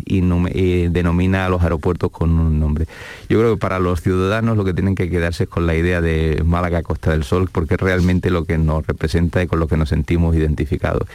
[0.89, 2.85] denomina a los aeropuertos con un nombre.
[3.29, 6.01] Yo creo que para los ciudadanos lo que tienen que quedarse es con la idea
[6.01, 9.67] de Málaga Costa del Sol, porque es realmente lo que nos representa y con lo
[9.67, 11.07] que nos sentimos identificados.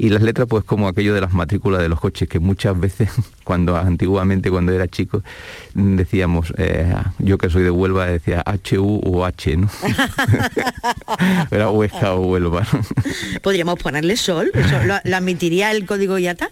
[0.00, 3.10] Y las letras, pues como aquello de las matrículas de los coches, que muchas veces,
[3.44, 5.22] cuando antiguamente, cuando era chico,
[5.74, 9.68] decíamos, eh, yo que soy de Huelva, decía HU o H, ¿no?
[11.50, 12.66] era Huesca o Huelva.
[13.42, 14.50] ¿Podríamos ponerle sol?
[14.86, 16.48] ¿Lo, admitiría el código IATA?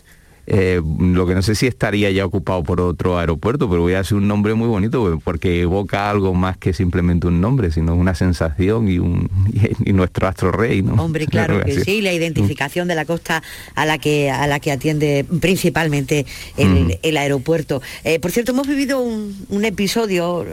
[0.50, 4.00] Eh, lo que no sé si estaría ya ocupado por otro aeropuerto, pero voy a
[4.00, 8.14] hacer un nombre muy bonito porque evoca algo más que simplemente un nombre, sino una
[8.14, 9.28] sensación y, un,
[9.84, 10.80] y, nuestro astro rey.
[10.80, 10.94] ¿no?
[10.94, 13.42] Hombre, claro que sí, la identificación de la costa
[13.74, 16.24] a la que, a la que atiende principalmente
[16.56, 17.16] el, mm.
[17.18, 17.82] aeropuerto.
[18.04, 20.46] Eh, por cierto, hemos vivido un, episodio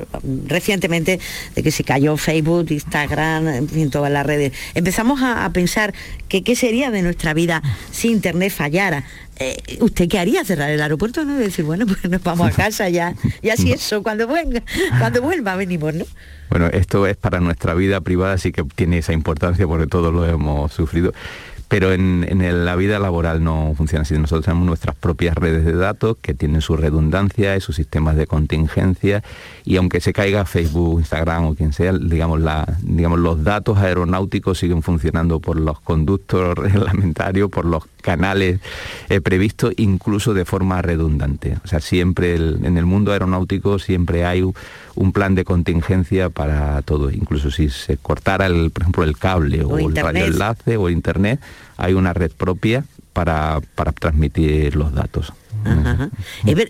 [0.46, 1.22] recientemente
[1.56, 4.52] de que se cayó Facebook, Instagram, en todas las redes.
[4.74, 5.94] Empezamos a, a pensar
[6.28, 9.06] que qué sería de nuestra vida si Internet fallara.
[9.38, 10.46] Eh, ¿usted qué haría?
[10.46, 11.26] ¿Cerrar el aeropuerto?
[11.26, 11.36] ¿no?
[11.36, 13.14] Y decir, bueno, pues nos vamos a casa ya.
[13.42, 14.62] Y así eso, cuando vuelva,
[15.00, 16.06] cuando vuelva venimos, ¿no?
[16.50, 20.26] Bueno, esto es para nuestra vida privada, sí que tiene esa importancia porque todos lo
[20.28, 21.12] hemos sufrido
[21.68, 24.18] pero en, la vida laboral no funciona así.
[24.18, 28.28] Nosotros tenemos nuestras propias redes de datos que tienen su redundancia y sus sistemas de
[28.28, 29.24] contingencia
[29.64, 32.42] y aunque se caiga Facebook, Instagram o quien sea, digamos,
[32.82, 38.60] digamos los datos aeronáuticos siguen funcionando por los conductos reglamentarios, por los canales
[39.10, 41.58] eh, previstos, incluso de forma redundante.
[41.64, 47.10] O sea, siempre en el mundo aeronáutico siempre hay un plan de contingencia para todo.
[47.10, 51.40] Incluso si se cortara, el, por ejemplo, el cable o, el radioenlace o internet,
[51.78, 55.34] hay una red propia para, para transmitir los datos.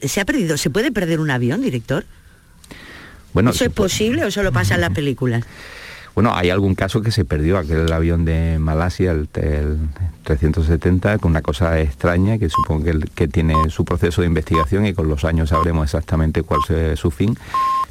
[0.04, 0.56] ¿Se ha perdido?
[0.56, 2.06] ¿Se puede perder un avión, director?
[3.34, 5.44] Bueno, ¿Eso es posible o solo pasa en las películas?
[6.16, 11.42] Bueno, hay algún caso que se perdió, aquel avión de Malasia, el, 370, con una
[11.42, 15.50] cosa extraña que supongo que, que, tiene su proceso de investigación y con los años
[15.50, 17.38] sabremos exactamente cuál es su fin.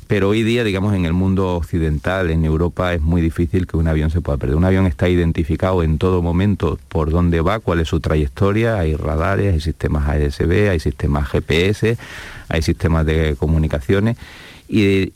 [0.07, 3.89] Pero hoy día, digamos, en el mundo occidental, en Europa, es muy difícil que un
[3.89, 4.57] avión se pueda perder.
[4.57, 8.97] Un avión está identificado en todo momento por dónde va, cuál es su trayectoria, hay
[8.97, 11.99] radares, hay sistemas ASB, hay sistemas GPS,
[12.49, 14.17] hay sistemas de comunicaciones
[14.67, 15.11] y,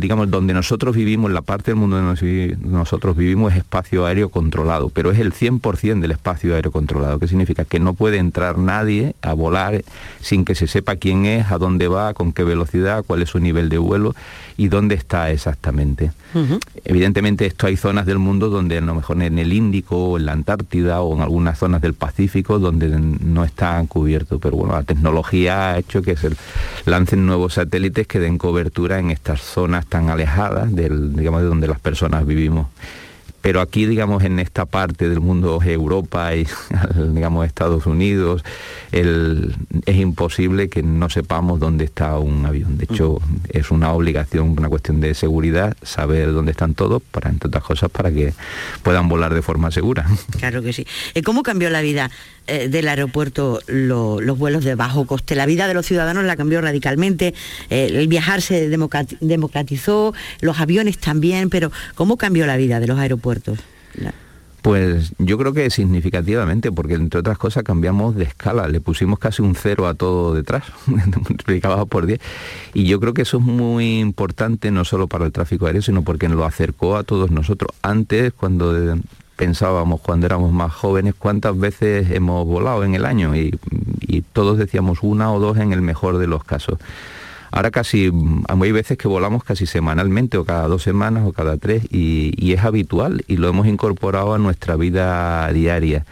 [0.00, 4.88] digamos donde nosotros vivimos, la parte del mundo donde nosotros vivimos es espacio aéreo controlado,
[4.88, 9.14] pero es el 100% del espacio aéreo controlado, que significa que no puede entrar nadie
[9.20, 9.84] a volar
[10.20, 13.40] sin que se sepa quién es, a dónde va, con qué velocidad, cuál es su
[13.40, 14.14] nivel de vuelo
[14.56, 16.12] y dónde está exactamente.
[16.84, 20.26] Evidentemente esto hay zonas del mundo donde a lo mejor en el Índico o en
[20.26, 24.82] la Antártida o en algunas zonas del Pacífico donde no están cubiertos, pero bueno, la
[24.82, 26.30] tecnología ha hecho que se
[26.86, 31.68] lancen nuevos satélites que den cobertura en estas zonas tan alejadas del, digamos, de donde
[31.68, 32.66] las personas vivimos
[33.44, 36.46] pero aquí, digamos, en esta parte del mundo, Europa y,
[37.12, 38.42] digamos, Estados Unidos,
[38.90, 42.78] es imposible que no sepamos dónde está un avión.
[42.78, 47.48] De hecho, es una obligación, una cuestión de seguridad, saber dónde están todos, para, entre
[47.48, 48.32] otras cosas, para que
[48.82, 50.06] puedan volar de forma segura.
[50.38, 50.86] Claro que sí.
[51.12, 52.10] Eh, ¿Cómo cambió la vida
[52.46, 55.34] eh, del aeropuerto los vuelos de bajo coste?
[55.34, 57.34] La vida de los ciudadanos la cambió radicalmente,
[57.70, 62.98] eh, el viajar se democratizó, los aviones también, pero ¿cómo cambió la vida de los
[62.98, 63.58] aeropuertos?
[64.64, 69.42] Pues yo creo que significativamente, porque entre otras cosas cambiamos de escala, le pusimos casi
[69.42, 72.18] un cero a todo detrás, multiplicaba por 10.
[72.72, 76.00] Y yo creo que eso es muy importante no solo para el tráfico aéreo, sino
[76.00, 77.72] porque lo acercó a todos nosotros.
[77.82, 78.98] Antes, cuando
[79.36, 83.58] pensábamos, cuando éramos más jóvenes, cuántas veces hemos volado en el año y
[84.32, 86.78] todos decíamos una o dos en el mejor de los casos.
[87.54, 88.10] Ahora casi,
[88.48, 92.64] hay veces que volamos casi semanalmente o cada dos semanas o cada tres y, es
[92.64, 96.04] habitual y lo hemos incorporado a nuestra vida diaria.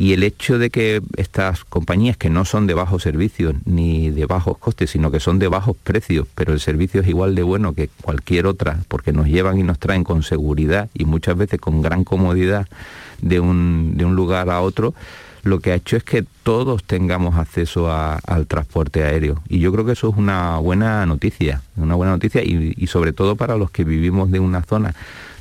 [0.00, 4.24] Y el hecho de que estas compañías que no son de bajos servicios ni de
[4.24, 7.74] bajos costes, sino que son de bajos precios, pero el servicio es igual de bueno
[7.74, 11.82] que cualquier otra, porque nos llevan y nos traen con seguridad y muchas veces con
[11.82, 12.66] gran comodidad
[13.20, 14.94] de un, de un lugar a otro,
[15.42, 19.42] lo que ha hecho es que todos tengamos acceso al transporte aéreo.
[19.48, 23.36] Y yo creo que eso es una buena noticia, una buena noticia y, sobre todo
[23.36, 24.94] para los que vivimos de una zona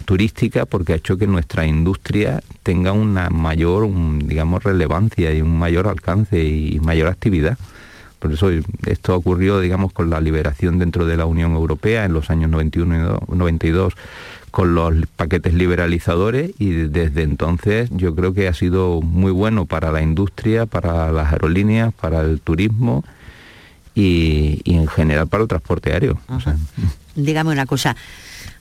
[0.05, 5.87] turística porque ha hecho que nuestra industria tenga una mayor, digamos, relevancia y un mayor
[5.87, 7.57] alcance y mayor actividad.
[8.19, 8.49] Por eso
[8.85, 13.19] esto ocurrió, digamos, con la liberación dentro de la Unión Europea en los años 91
[13.31, 13.93] y 92
[14.51, 19.91] con los paquetes liberalizadores y desde entonces yo creo que ha sido muy bueno para
[19.91, 23.03] la industria, para las aerolíneas, para el turismo
[23.95, 26.19] y, en general para el transporte aéreo.
[27.15, 27.95] Dígame una cosa,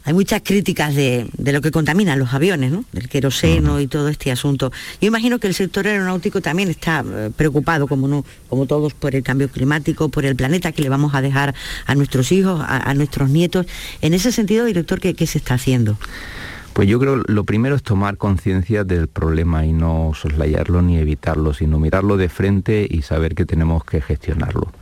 [0.09, 2.83] hay muchas críticas de, lo que contaminan los aviones, ¿no?
[2.93, 4.73] del queroseno y todo este asunto.
[5.03, 9.15] Yo imagino que el sector aeronáutico también está eh, preocupado, como, no, como todos, por
[9.15, 12.95] el cambio climático, por el planeta que le vamos a dejar a nuestros hijos, a,
[12.95, 13.67] nuestros nietos.
[14.01, 15.99] En ese sentido, director, ¿qué, se está haciendo?
[16.73, 21.53] Pues yo creo lo primero es tomar conciencia del problema y no soslayarlo ni evitarlo,
[21.53, 24.73] sino mirarlo de frente y saber que tenemos que gestionarlo.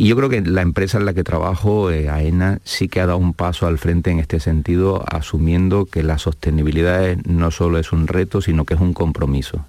[0.00, 3.06] Y yo creo que la empresa en la que trabajo, eh, AENA, sí que ha
[3.06, 7.90] dado un paso al frente en este sentido, asumiendo que la sostenibilidad no solo es
[7.90, 9.66] un reto, sino que es un compromiso.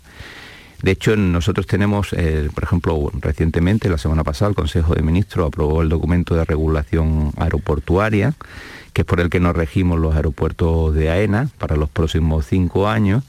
[0.84, 5.48] De hecho, nosotros tenemos, eh, por ejemplo, recientemente, la semana pasada, el Consejo de Ministros
[5.48, 8.36] aprobó el documento de regulación aeroportuaria,
[8.94, 12.88] que es por el que nos regimos los aeropuertos de AENA para los próximos cinco
[12.88, 13.24] años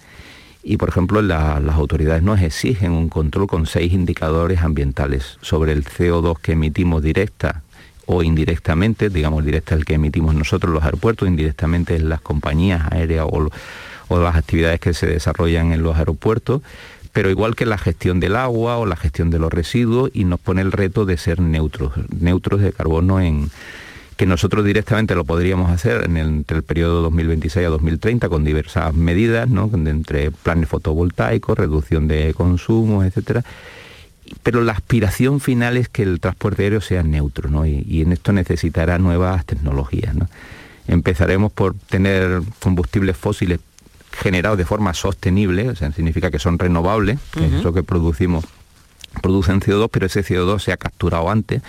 [0.62, 5.84] y, por ejemplo, las autoridades nos exigen un control con seis indicadores ambientales sobre el
[5.84, 7.62] CO2 que emitimos directa
[8.06, 13.26] o indirectamente, digamos directa el que emitimos nosotros los aeropuertos, indirectamente en las compañías aéreas
[13.30, 13.48] o,
[14.08, 16.60] o las actividades que se desarrollan en los aeropuertos,
[17.12, 20.40] pero igual que la gestión del agua o la gestión de los residuos y nos
[20.40, 23.50] pone el reto de ser neutros, neutros de carbono en,
[24.20, 28.44] que nosotros directamente lo podríamos hacer en el, entre el periodo 2026 a 2030 con
[28.44, 29.70] diversas medidas, ¿no?
[29.72, 33.42] entre planes fotovoltaicos, reducción de consumos, etcétera.
[34.42, 37.64] Pero la aspiración final es que el transporte aéreo sea neutro, ¿no?
[37.64, 40.14] y, en esto necesitará nuevas tecnologías.
[40.14, 40.28] ¿no?
[40.86, 43.58] Empezaremos por tener combustibles fósiles
[44.12, 48.44] generados de forma sostenible, o sea, significa que son renovables, que es eso que producimos,
[49.22, 51.62] producen CO2, pero ese CO2 se ha capturado antes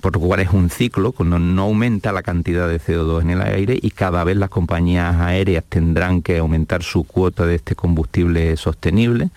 [0.00, 3.42] por lo cual es un ciclo, cuando no aumenta la cantidad de CO2 en el
[3.42, 8.56] aire y cada vez las compañías aéreas tendrán que aumentar su cuota de este combustible
[8.56, 9.30] sostenible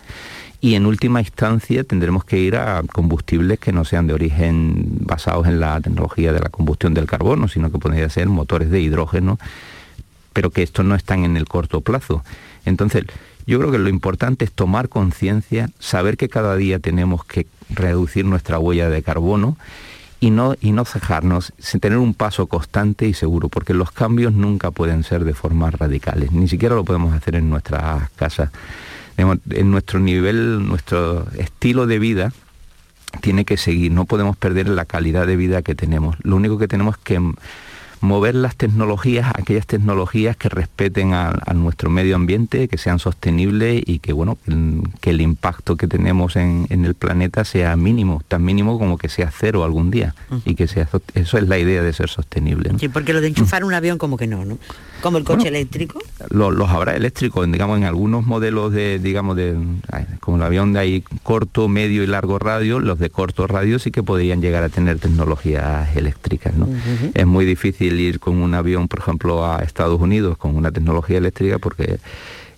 [0.63, 5.47] y en última instancia tendremos que ir a combustibles que no sean de origen basados
[5.47, 9.39] en la tecnología de la combustión del carbono, sino que podrían ser motores de hidrógeno,
[10.34, 12.24] pero que estos no están en el corto plazo.
[12.63, 13.06] Entonces,
[13.47, 18.26] yo creo que lo importante es tomar conciencia, saber que cada día tenemos que reducir
[18.26, 19.58] nuestra huella de carbono
[20.21, 24.69] y no, y no cejarnos, tener un paso constante y seguro, porque los cambios nunca
[24.69, 28.51] pueden ser de formas radicales, ni siquiera lo podemos hacer en nuestras casas.
[29.17, 32.34] En nuestro nivel, nuestro estilo de vida
[33.19, 36.15] tiene que seguir, no podemos perder la calidad de vida que tenemos.
[36.21, 37.19] Lo único que tenemos que
[38.01, 43.99] mover las tecnologías, aquellas tecnologías que respeten a, nuestro medio ambiente, que sean sostenibles y
[43.99, 44.37] que bueno,
[44.99, 49.31] que el impacto que tenemos en, el planeta sea mínimo, tan mínimo como que sea
[49.31, 50.15] cero algún día.
[50.45, 52.71] Y que sea eso es la idea de ser sostenible.
[52.79, 54.57] Sí, porque lo de enchufar un avión como que no, ¿no?
[55.01, 55.99] Como el coche eléctrico.
[56.29, 59.57] Los, habrá eléctricos, digamos, en algunos modelos de, digamos, de
[60.19, 63.91] como el avión de ahí corto, medio y largo radio, los de corto radio sí
[63.91, 66.67] que podrían llegar a tener tecnologías eléctricas, ¿no?
[67.13, 71.17] Es muy difícil ir con un avión, por ejemplo, a Estados Unidos con una tecnología
[71.17, 71.99] eléctrica porque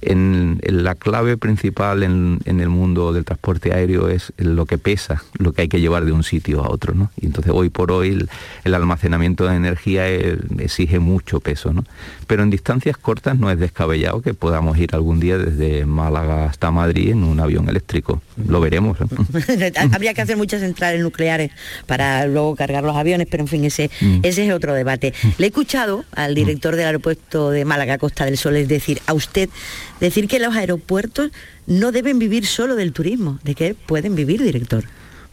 [0.05, 5.53] en, la clave principal en, el mundo del transporte aéreo es lo que pesa, lo
[5.53, 7.11] que hay que llevar de un sitio a otro, ¿no?
[7.19, 8.27] Y entonces hoy por hoy
[8.63, 11.83] el, almacenamiento de energía eh, exige mucho peso, ¿no?
[12.27, 16.71] Pero en distancias cortas no es descabellado que podamos ir algún día desde Málaga hasta
[16.71, 18.21] Madrid en un avión eléctrico.
[18.47, 18.97] Lo veremos.
[19.91, 21.51] Habría que hacer muchas centrales nucleares
[21.85, 24.19] para luego cargar los aviones, pero en fin, ese, mm.
[24.23, 25.13] ese es otro debate.
[25.37, 29.13] Le he escuchado al director del aeropuerto de Málaga, Costa del Sol, es decir, a
[29.13, 29.49] usted
[29.99, 31.31] decir que los aeropuertos
[31.67, 34.83] no deben vivir solo del turismo, de que pueden vivir, director.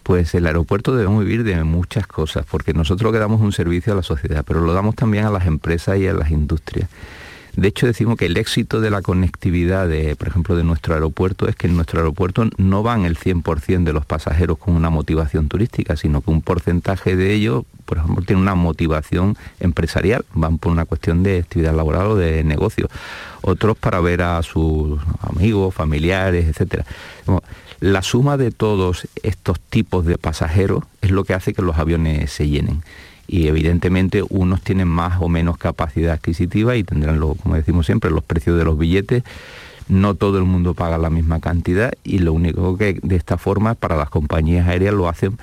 [0.02, 3.96] Pues el aeropuerto debemos vivir de muchas cosas, porque nosotros le damos un servicio a
[3.96, 6.88] la sociedad, pero lo damos también a las empresas y a las industrias.
[7.56, 11.48] De hecho, decimos que el éxito de la conectividad, de, por ejemplo, de nuestro aeropuerto
[11.48, 15.48] es que en nuestro aeropuerto no van el 100% de los pasajeros con una motivación
[15.48, 20.72] turística, sino que un porcentaje de ellos, por ejemplo, tiene una motivación empresarial, van por
[20.72, 22.88] una cuestión de actividad laboral o de negocio.
[23.42, 26.84] Otros para ver a sus amigos, familiares, etcétera.
[27.80, 32.30] La suma de todos estos tipos de pasajeros es lo que hace que los aviones
[32.30, 32.82] se llenen
[33.32, 38.10] y evidentemente unos tienen más o menos capacidad adquisitiva y tendrán, lo, como decimos siempre,
[38.10, 39.22] los precios de los billetes.
[39.88, 43.76] No todo el mundo paga la misma cantidad y lo único que de esta forma
[43.76, 45.38] para las compañías aéreas lo hacen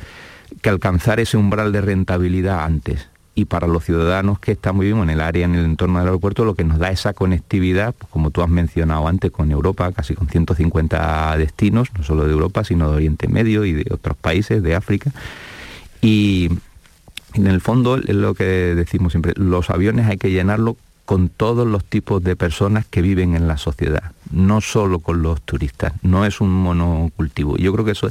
[0.62, 3.08] que alcanzar ese umbral de rentabilidad antes.
[3.36, 6.44] Y para los ciudadanos que muy bien en el área, en el entorno del aeropuerto,
[6.44, 10.14] lo que nos da esa conectividad, pues como tú has mencionado antes, con Europa, casi
[10.14, 14.62] con 150 destinos, no solo de Europa, sino de Oriente Medio y de otros países,
[14.62, 15.12] de África.
[16.02, 16.50] Y,
[17.34, 21.66] en el fondo es lo que decimos siempre, los aviones hay que llenarlo con todos
[21.66, 26.26] los tipos de personas que viven en la sociedad, no solo con los turistas, no
[26.26, 27.56] es un monocultivo.
[27.56, 28.10] Yo creo que eso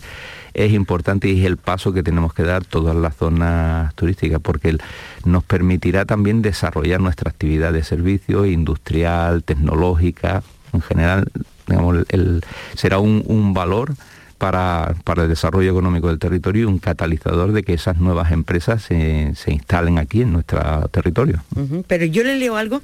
[0.54, 4.78] es importante y es el paso que tenemos que dar todas las zonas turísticas, porque
[5.26, 11.30] nos permitirá también desarrollar nuestra actividad de servicio industrial, tecnológica, en general,
[11.66, 11.98] digamos,
[12.76, 13.92] será un, un valor
[14.38, 19.34] para, el desarrollo económico del territorio y un catalizador de que esas nuevas empresas se,
[19.46, 21.42] instalen aquí en nuestro territorio.
[21.86, 22.82] Pero yo le leo algo,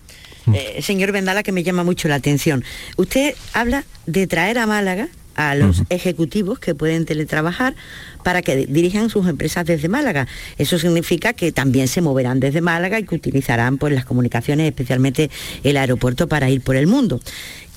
[0.52, 2.64] eh, señor Vendala, que me llama mucho la atención.
[2.96, 7.74] Usted habla de traer a Málaga a los ejecutivos que pueden teletrabajar
[8.22, 10.26] para que dirijan sus empresas desde Málaga.
[10.58, 15.30] Eso significa que también se moverán desde Málaga y que utilizarán pues, las comunicaciones, especialmente
[15.64, 17.20] el aeropuerto, para ir por el mundo.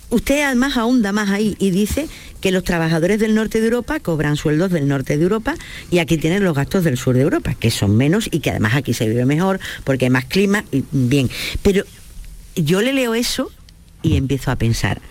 [0.10, 2.08] Usted además ahonda más ahí y dice
[2.41, 5.56] que los trabajadores del norte de Europa cobran sueldos del norte de Europa
[5.89, 8.76] y aquí tienen los gastos del sur de Europa, que son menos y que además
[8.76, 11.30] aquí se vive mejor porque hay más clima y bien.
[11.63, 11.84] Pero
[12.56, 13.52] yo le leo eso
[14.04, 15.02] y empiezo a pensar,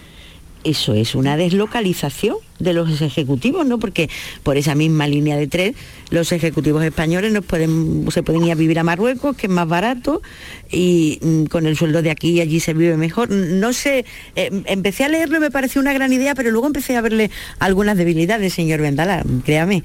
[0.63, 3.79] eso es una deslocalización de los ejecutivos, ¿no?
[3.79, 4.09] Porque
[4.43, 5.75] por esa misma línea de tren,
[6.11, 9.69] los ejecutivos españoles no pueden, se pueden ir a vivir a Marruecos, que es más
[9.69, 10.23] barato,
[10.71, 13.31] y mm, con el sueldo de aquí y allí se vive mejor.
[13.31, 14.05] No sé,
[14.37, 17.31] eh, empecé a leerlo y me pareció una gran idea, pero luego empecé a verle
[17.59, 19.83] algunas debilidades, señor Vendala, créame.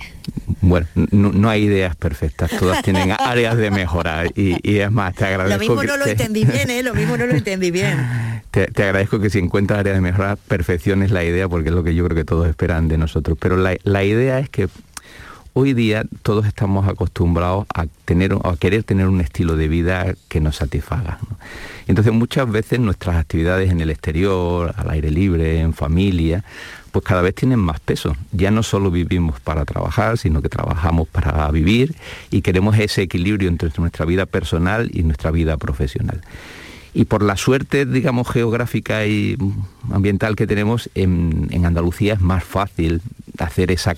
[0.62, 5.63] Bueno, no, hay ideas perfectas, todas tienen áreas de mejorar y, es más, te agradezco.
[5.63, 6.84] Lo mismo no lo entendí bien, ¿eh?
[6.84, 7.97] Lo mismo no lo entendí bien.
[8.51, 11.93] Te, agradezco que si encuentras áreas de mejorar, perfecciones la idea, porque es lo que
[11.93, 13.38] yo creo que todos de nosotros.
[13.39, 14.67] Pero la, idea es que
[15.54, 20.41] hoy día todos estamos acostumbrados a tener a querer tener un estilo de vida que
[20.41, 21.19] nos satisfaga.
[21.88, 26.43] Entonces muchas veces nuestras actividades en el exterior, al aire libre, en familia,
[26.91, 28.15] pues cada vez tienen más peso.
[28.34, 31.95] Ya no solo vivimos para trabajar, sino que trabajamos para vivir
[32.30, 36.22] y queremos ese equilibrio entre nuestra vida personal y nuestra vida profesional
[36.93, 39.38] y por la suerte, digamos, geográfica y
[39.91, 43.02] ambiental que tenemos, en, Andalucía es más fácil
[43.38, 43.95] hacer esa,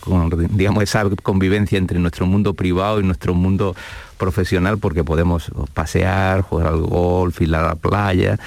[0.52, 3.76] digamos, esa convivencia entre nuestro mundo privado y nuestro mundo
[4.18, 8.38] profesional porque podemos pasear, jugar al golf, ir a la playa.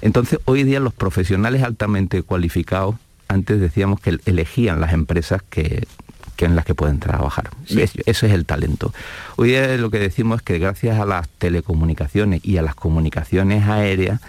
[0.00, 2.96] Entonces, hoy día los profesionales altamente cualificados,
[3.28, 5.86] antes decíamos que elegían las empresas que,
[6.36, 7.50] que en las que pueden trabajar.
[7.68, 8.92] Eso es el talento.
[9.36, 13.68] Hoy día lo que decimos es que gracias a las telecomunicaciones y a las comunicaciones
[13.68, 14.20] aéreas,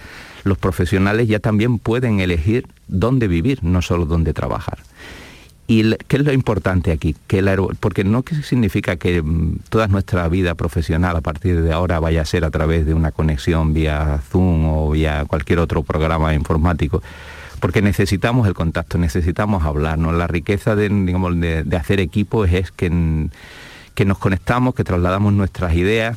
[0.43, 4.80] los profesionales ya también pueden elegir dónde vivir, no solo dónde trabajar.
[5.68, 7.16] ¿Y qué es lo importante aquí?
[7.26, 7.49] Que el
[7.80, 12.26] porque no significa que mm, toda nuestra vida profesional a partir de ahora vaya a
[12.26, 17.01] ser a través de una conexión vía Zoom o vía cualquier otro programa informático,
[17.66, 20.13] porque necesitamos el contacto, necesitamos hablarnos.
[20.13, 23.28] La riqueza de, hacer equipo es, que,
[23.95, 26.16] que nos conectamos, que trasladamos nuestras ideas,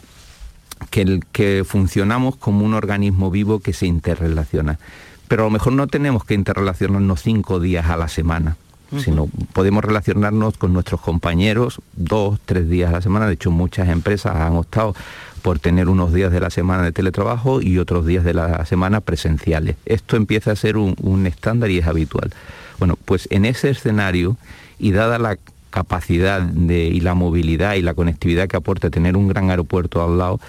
[0.91, 4.79] que, que funcionamos como un organismo vivo que se interrelaciona.
[5.27, 8.59] Pero a lo mejor no tenemos que interrelacionarnos cinco días a la semana
[8.97, 13.27] sino podemos relacionarnos con nuestros compañeros dos, tres días a la semana.
[13.27, 14.95] De hecho, muchas empresas han optado
[15.43, 19.01] por tener unos días de la semana de teletrabajo y otros días de la semana
[19.01, 19.77] presenciales.
[19.85, 22.33] Esto empieza a ser un, estándar y es habitual.
[22.79, 24.37] Bueno, pues en ese escenario
[24.79, 25.39] y dada la
[25.71, 30.19] capacidad de, y la movilidad y la conectividad que aporta tener un gran aeropuerto al
[30.19, 30.41] lado,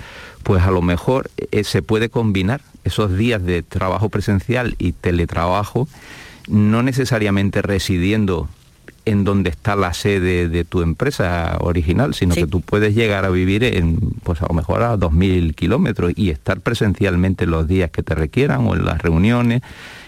[0.44, 5.88] pues a lo mejor eh, se puede combinar esos días de trabajo presencial y teletrabajo
[6.50, 8.50] no necesariamente residiendo
[9.06, 13.30] en donde está la sede de tu empresa original, sino que tú puedes llegar a
[13.30, 18.04] vivir en, pues a lo mejor a 2.000 kilómetros y estar presencialmente los días que
[18.04, 19.62] te requieran o en las reuniones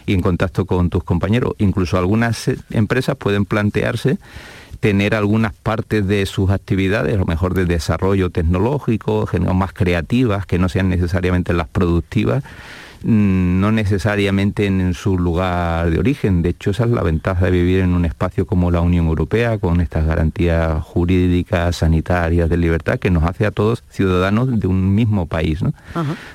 [0.06, 1.54] y en contacto con tus compañeros.
[1.58, 4.18] Incluso algunas empresas pueden plantearse
[4.82, 10.58] tener algunas partes de sus actividades, a lo mejor de desarrollo tecnológico, más creativas, que
[10.58, 12.44] no sean necesariamente las productivas,
[13.04, 16.42] no necesariamente en su lugar de origen.
[16.42, 19.58] De hecho, esa es la ventaja de vivir en un espacio como la Unión Europea,
[19.58, 24.94] con estas garantías jurídicas, sanitarias, de libertad, que nos hace a todos ciudadanos de un
[24.94, 25.62] mismo país.
[25.62, 25.74] ¿no?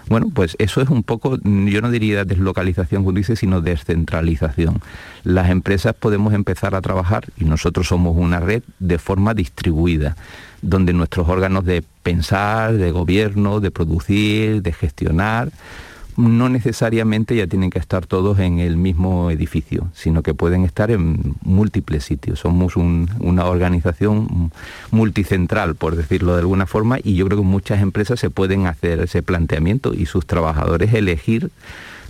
[0.09, 4.81] Bueno, pues eso es un poco, yo no diría deslocalización, como dice, sino descentralización.
[5.25, 10.17] Las empresas podemos empezar a trabajar, y nosotros somos una red, de forma distribuida
[10.63, 15.51] donde nuestros órganos de pensar, de gobierno, de producir, de gestionar,
[16.17, 20.91] no necesariamente ya tienen que estar todos en el mismo edificio, sino que pueden estar
[20.91, 22.41] en múltiples sitios.
[22.41, 24.51] Somos una organización
[24.91, 29.01] multicentral, por decirlo de alguna forma, y yo creo que muchas empresas se pueden hacer
[29.01, 31.51] ese planteamiento y sus trabajadores elegir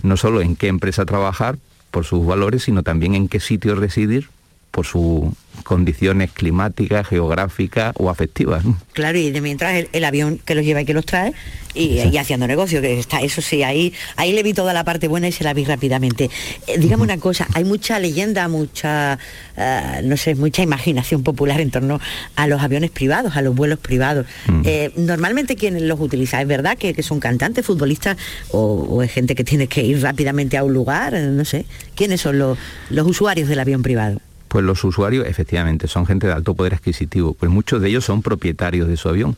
[0.03, 1.57] no solo en qué empresa trabajar
[1.91, 4.29] por sus valores, sino también en qué sitio residir
[4.77, 5.23] por sus
[5.63, 8.63] condiciones climáticas, geográficas o afectivas.
[8.93, 11.33] Claro, y de mientras el, avión que los lleva y que los trae
[11.73, 15.29] y, haciendo negocio, que está, eso sí, ahí, ahí le vi toda la parte buena
[15.29, 16.29] y se la vi rápidamente.
[16.67, 19.17] Eh, dígame una cosa, hay mucha leyenda, mucha,
[19.57, 21.99] eh, no sé, mucha imaginación popular en torno
[22.35, 24.27] a los aviones privados, a los vuelos privados.
[24.63, 28.15] Eh, normalmente quienes los utilizan, ¿es verdad que, son cantantes, futbolistas
[28.51, 31.13] o, es gente que tiene que ir rápidamente a un lugar?
[31.13, 31.65] No sé.
[31.95, 32.59] ¿Quiénes son los,
[32.91, 34.21] los usuarios del avión privado?
[34.47, 38.21] Pues los usuarios efectivamente son gente de alto poder adquisitivo, pues muchos de ellos son
[38.21, 39.35] propietarios de su avión,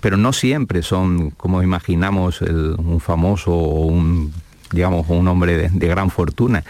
[0.00, 4.32] pero no siempre son, como imaginamos, un famoso o un,
[4.72, 6.64] digamos, un hombre de, gran fortuna.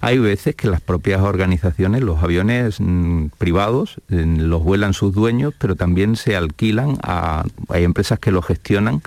[0.00, 5.76] Hay veces que las propias organizaciones, los aviones mm, privados, los vuelan sus dueños, pero
[5.76, 9.02] también se alquilan a, hay empresas que lo gestionan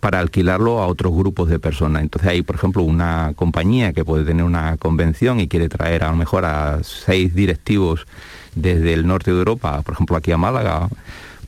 [0.00, 2.02] para alquilarlo a otros grupos de personas.
[2.02, 6.10] Entonces hay, por ejemplo, una compañía que puede tener una convención y quiere traer a
[6.10, 8.06] lo mejor a seis directivos
[8.54, 10.88] desde el norte de Europa, por ejemplo aquí a Málaga,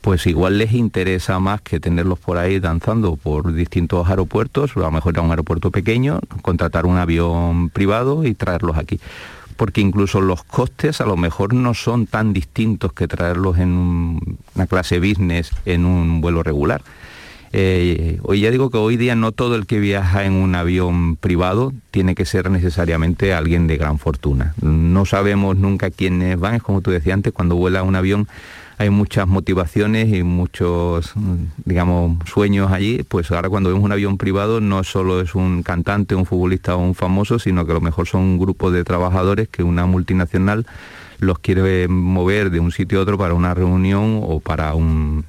[0.01, 4.91] pues igual les interesa más que tenerlos por ahí danzando por distintos aeropuertos, a lo
[4.91, 8.99] mejor a un aeropuerto pequeño, contratar un avión privado y traerlos aquí.
[9.55, 14.19] Porque incluso los costes a lo mejor no son tan distintos que traerlos en
[14.55, 16.81] una clase business en un vuelo regular.
[17.55, 21.15] Eh, hoy ya digo que hoy día no todo el que viaja en un avión
[21.15, 24.55] privado tiene que ser necesariamente alguien de gran fortuna.
[24.61, 28.27] No sabemos nunca quiénes van, es como tú decías antes, cuando vuela un avión
[28.79, 31.13] hay muchas motivaciones y muchos,
[31.63, 36.15] digamos, sueños allí, pues ahora cuando vemos un avión privado no solo es un cantante,
[36.15, 39.47] un futbolista o un famoso, sino que a lo mejor son un grupo de trabajadores
[39.47, 40.65] que una multinacional
[41.23, 45.25] los quiere mover de un sitio a otro para una reunión o para un,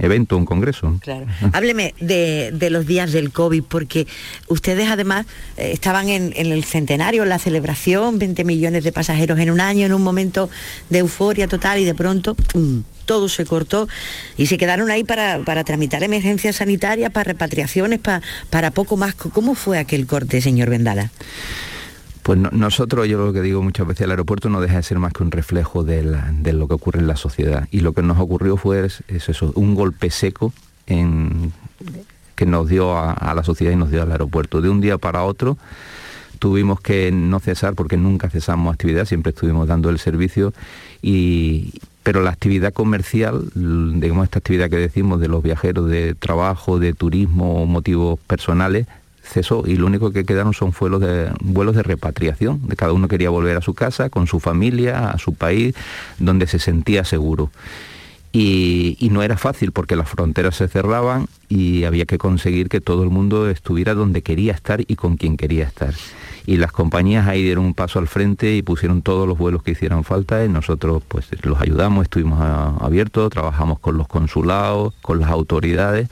[0.00, 0.98] evento, un congreso.
[1.00, 1.26] Claro.
[1.52, 4.06] Hábleme de, los días del COVID, porque
[4.48, 5.26] ustedes además
[5.56, 9.92] eh, estaban en, el centenario, la celebración, 20 millones de pasajeros en un año, en
[9.92, 10.50] un momento
[10.90, 12.36] de euforia total y de pronto
[13.08, 13.88] todo se cortó
[14.36, 19.14] y se quedaron ahí para, tramitar emergencias sanitarias, para repatriaciones, para, para poco más.
[19.14, 21.10] ¿Cómo fue aquel corte, señor Vendala?
[22.28, 25.14] Pues nosotros, yo lo que digo muchas veces, el aeropuerto no deja de ser más
[25.14, 27.66] que un reflejo de, lo que ocurre en la sociedad.
[27.70, 28.86] Y lo que nos ocurrió fue
[29.54, 30.52] un golpe seco
[30.84, 34.60] que nos dio a, la sociedad y nos dio al aeropuerto.
[34.60, 35.56] De un día para otro
[36.38, 40.52] tuvimos que no cesar, porque nunca cesamos actividad, siempre estuvimos dando el servicio,
[42.02, 46.92] pero la actividad comercial, digamos esta actividad que decimos de los viajeros de trabajo, de
[46.92, 48.86] turismo, motivos personales,
[49.66, 52.66] y lo único que quedaron son vuelos de, vuelos de repatriación.
[52.66, 55.74] De cada uno quería volver a su casa, con su familia, a su país,
[56.18, 57.50] donde se sentía seguro.
[58.32, 63.02] Y, no era fácil porque las fronteras se cerraban y había que conseguir que todo
[63.02, 65.94] el mundo estuviera donde quería estar y con quien quería estar.
[66.44, 69.72] Y las compañías ahí dieron un paso al frente y pusieron todos los vuelos que
[69.72, 72.40] hicieran falta y nosotros pues los ayudamos, estuvimos
[72.80, 76.08] abiertos, trabajamos con los consulados, con las autoridades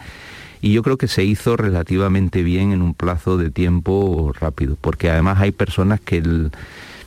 [0.60, 5.10] y yo creo que se hizo relativamente bien en un plazo de tiempo rápido, porque
[5.10, 6.22] además hay personas que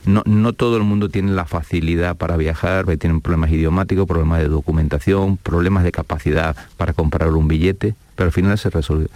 [0.04, 5.36] no, todo el mundo tiene la facilidad para viajar, tienen problemas idiomáticos, problemas de documentación,
[5.36, 9.08] problemas de capacidad para comprar un billete, pero al final se resolvió.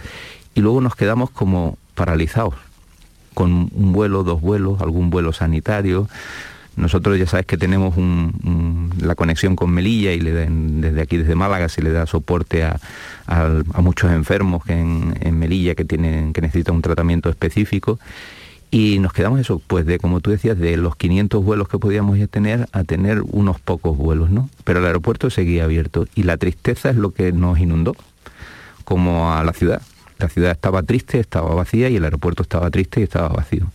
[0.53, 2.53] Y luego nos quedamos como paralizados,
[3.33, 6.07] con un vuelo, dos vuelos, algún vuelo sanitario,
[6.75, 7.95] nosotros ya sabes que tenemos
[9.01, 12.79] la conexión con Melilla y le desde aquí, desde Málaga, se le da soporte a,
[13.81, 17.99] muchos enfermos en, Melilla que, tienen, que necesitan un tratamiento específico.
[18.71, 22.17] Y nos quedamos eso, pues de, como tú decías, de los 500 vuelos que podíamos
[22.29, 24.49] tener a tener unos pocos vuelos, ¿no?
[24.65, 27.95] Pero el aeropuerto seguía abierto y la tristeza es lo que nos inundó,
[28.83, 29.81] como a la ciudad.
[30.17, 33.67] La ciudad estaba triste, estaba vacía y el aeropuerto estaba triste y estaba vacío.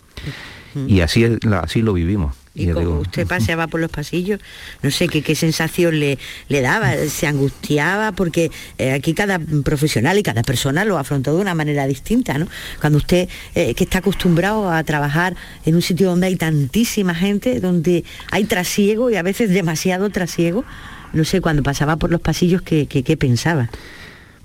[0.86, 1.24] Y así,
[1.62, 2.36] así lo vivimos.
[2.52, 4.40] Y como usted paseaba por los pasillos,
[4.82, 10.18] no sé qué, qué sensación le, le daba, se angustiaba, porque eh, aquí cada profesional
[10.18, 12.48] y cada persona lo afrontó de una manera distinta, ¿no?
[12.80, 17.60] Cuando usted, eh, que está acostumbrado a trabajar en un sitio donde hay tantísima gente,
[17.60, 20.64] donde hay trasiego y a veces demasiado trasiego,
[21.12, 23.70] no sé, cuando pasaba por los pasillos, ¿qué, qué pensaba?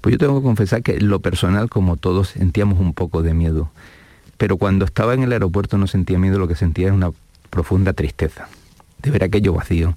[0.02, 3.72] Pues yo tengo que confesar que lo personal, como todos, sentíamos un poco de miedo
[4.38, 7.12] pero cuando estaba en el aeropuerto no sentía miedo, lo que sentía era una
[7.50, 8.48] profunda tristeza
[9.02, 9.96] de ver aquello vacío,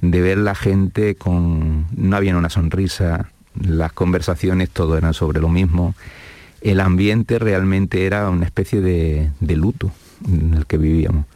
[0.00, 1.86] de ver la gente con...
[1.96, 5.94] no había una sonrisa, las conversaciones todo eran sobre lo mismo,
[6.60, 9.90] el ambiente realmente era una especie de, luto
[10.26, 11.26] en el que vivíamos.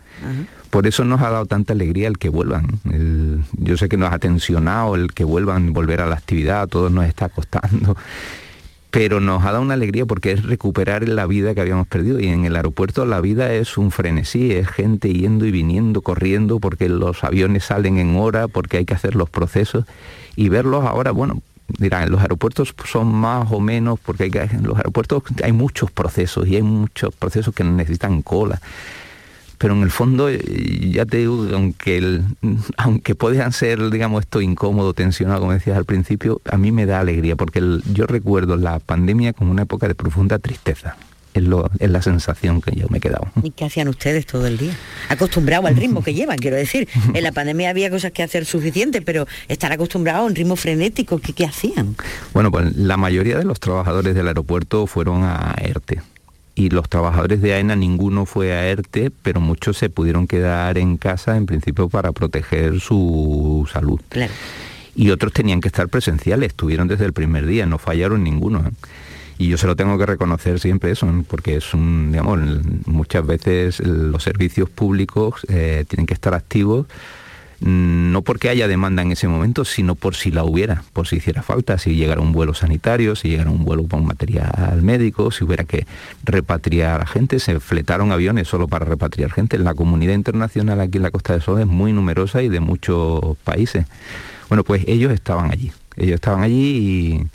[0.71, 2.81] Por eso nos ha dado tanta alegría el que vuelvan.
[3.53, 6.91] yo sé que nos ha tensionado el que vuelvan, volver a la actividad, a todos
[6.91, 7.97] nos está costando
[8.97, 12.19] pero nos ha dado una alegría porque es recuperar la vida que habíamos perdido.
[12.19, 16.61] Y en el aeropuerto la vida es un frenesí, es gente yendo y viniendo, corriendo
[16.61, 19.85] porque los aviones salen en hora, porque hay que hacer los procesos.
[20.35, 21.43] Y verlos ahora, bueno,
[21.77, 26.57] dirán, los aeropuertos son más o menos porque en los aeropuertos hay muchos procesos y
[26.57, 28.63] hay muchos procesos que necesitan cola
[29.59, 30.41] pero en el fondo eh,
[30.93, 32.25] ya te digo aunque el,
[32.77, 37.01] aunque puedan ser digamos esto incómodo tensionado como decías al principio a mí me da
[37.01, 40.97] alegría porque yo recuerdo la pandemia como una época de profunda tristeza
[41.37, 43.29] es, lo, es, la sensación que yo me he quedado.
[43.43, 44.73] ¿Y qué hacían ustedes todo el día?
[45.09, 46.89] Acostumbrado al ritmo que llevan, quiero decir.
[47.15, 51.19] En la pandemia había cosas que hacer suficiente, pero estar acostumbrado a un ritmo frenético,
[51.19, 51.97] ¿qué, qué hacían?
[52.33, 56.01] Bueno, pues la mayoría de los trabajadores del aeropuerto fueron a ERTE
[56.57, 60.97] y los trabajadores de AENA ninguno fue a ERTE, pero muchos se pudieron quedar en
[60.97, 64.01] casa en principio para proteger su salud.
[64.95, 68.61] Y otros tenían que estar presenciales, estuvieron desde el primer día, no fallaron ninguno.
[68.67, 68.71] ¿eh?
[69.37, 72.39] Y yo se lo tengo que reconocer siempre eso, porque es un, digamos,
[72.87, 76.87] muchas veces los servicios públicos eh, tienen que estar activos
[77.61, 81.43] no porque haya demanda en ese momento, sino por si la hubiera, por si hiciera
[81.43, 85.65] falta, si llegara un vuelo sanitario, si llegara un vuelo con material médico, si hubiera
[85.65, 85.87] que
[86.25, 89.59] repatriar a gente, se fletaron aviones solo para repatriar gente.
[89.59, 93.37] La comunidad internacional aquí en la Costa del Sol es muy numerosa y de muchos
[93.45, 93.87] países.
[94.49, 97.27] Bueno, pues ellos estaban allí, ellos estaban allí y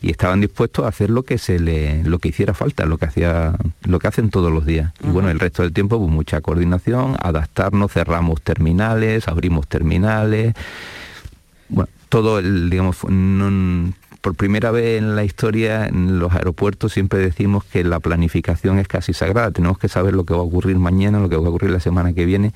[0.00, 3.06] y estaban dispuestos a hacer lo que se le lo que hiciera falta lo que
[3.06, 4.92] hacía lo que hacen todos los días.
[5.02, 10.54] Y bueno el resto del tiempo pues mucha coordinación adaptarnos cerramos terminales abrimos terminales.
[11.68, 12.98] Bueno todo el digamos
[14.20, 18.88] por primera vez en la historia en los aeropuertos siempre decimos que la planificación es
[18.88, 19.50] casi sagrada.
[19.50, 21.80] Tenemos que saber lo que va a ocurrir mañana lo que va a ocurrir la
[21.80, 22.52] semana que viene.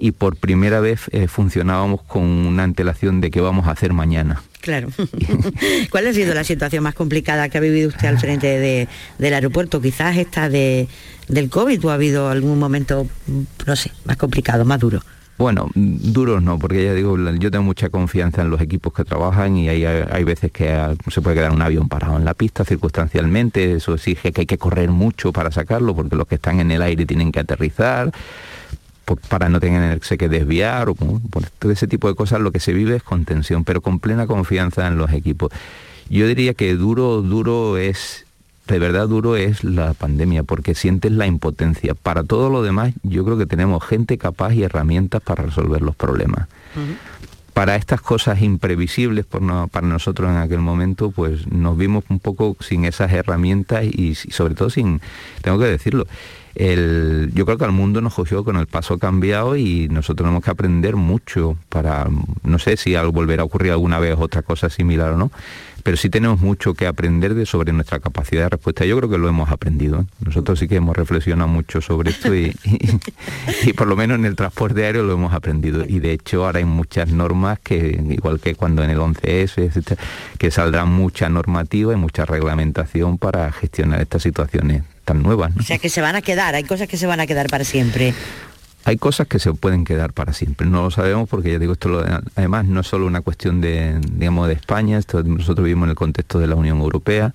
[0.00, 4.42] Y por primera vez eh, funcionábamos con una antelación de qué vamos a hacer mañana.
[4.60, 4.88] Claro.
[5.90, 8.88] ¿Cuál ha sido la situación más complicada que ha vivido usted al frente
[9.18, 9.80] del aeropuerto?
[9.80, 10.88] Quizás esta de,
[11.28, 13.06] del COVID o ha habido algún momento,
[13.66, 15.00] no sé, más complicado, más duro.
[15.38, 19.56] Bueno, duros no, porque ya digo, yo tengo mucha confianza en los equipos que trabajan
[19.56, 23.74] y hay, hay veces que se puede quedar un avión parado en la pista circunstancialmente,
[23.74, 26.82] eso exige que hay que correr mucho para sacarlo, porque los que están en el
[26.82, 28.10] aire tienen que aterrizar
[29.16, 32.72] para no tenerse que desviar o por todo ese tipo de cosas lo que se
[32.72, 35.50] vive es con tensión, pero con plena confianza en los equipos.
[36.10, 38.24] Yo diría que duro, duro es,
[38.66, 41.94] de verdad duro es la pandemia, porque sientes la impotencia.
[41.94, 45.96] Para todo lo demás, yo creo que tenemos gente capaz y herramientas para resolver los
[45.96, 46.48] problemas.
[47.58, 52.84] para estas cosas imprevisibles para nosotros en aquel momento, pues nos vimos un poco sin
[52.84, 55.00] esas herramientas y, sobre todo sin,
[55.42, 56.06] tengo que decirlo,
[56.54, 60.50] yo creo que al mundo nos cogió con el paso cambiado y nosotros tenemos que
[60.50, 62.08] aprender mucho para,
[62.42, 65.30] no sé si algo volverá a ocurrir alguna vez otra cosa similar o no,
[65.82, 68.84] pero sí tenemos mucho que aprender de sobre nuestra capacidad de respuesta.
[68.84, 70.00] Yo creo que lo hemos aprendido.
[70.00, 70.04] ¿eh?
[70.20, 72.54] Nosotros sí que hemos reflexionado mucho sobre esto y,
[73.76, 75.84] por lo menos en el transporte aéreo lo hemos aprendido.
[75.86, 79.96] Y de hecho ahora hay muchas normas que, igual que cuando en el 11S,
[80.36, 85.52] que saldrán mucha normativa y mucha reglamentación para gestionar estas situaciones tan nuevas.
[85.58, 87.64] O sea que se van a quedar, hay cosas que se van a quedar para
[87.64, 88.12] siempre.
[88.84, 92.04] Hay cosas que se pueden quedar para siempre, no lo sabemos porque ya digo, esto
[92.36, 95.96] además no es solo una cuestión de, digamos, de España, esto, nosotros vivimos en el
[95.96, 97.32] contexto de la Unión Europea,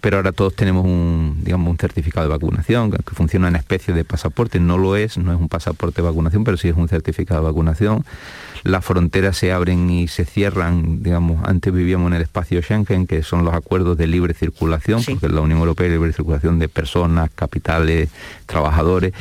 [0.00, 3.92] pero ahora todos tenemos un, digamos, un certificado de vacunación que, que funciona en especie
[3.92, 6.88] de pasaporte, no lo es, no es un pasaporte de vacunación, pero sí es un
[6.88, 8.04] certificado de vacunación
[8.62, 13.22] las fronteras se abren y se cierran, digamos, antes vivíamos en el espacio Schengen, que
[13.22, 17.30] son los acuerdos de libre circulación, porque la Unión Europea es libre circulación de personas,
[17.34, 18.10] capitales,
[18.46, 19.12] trabajadores,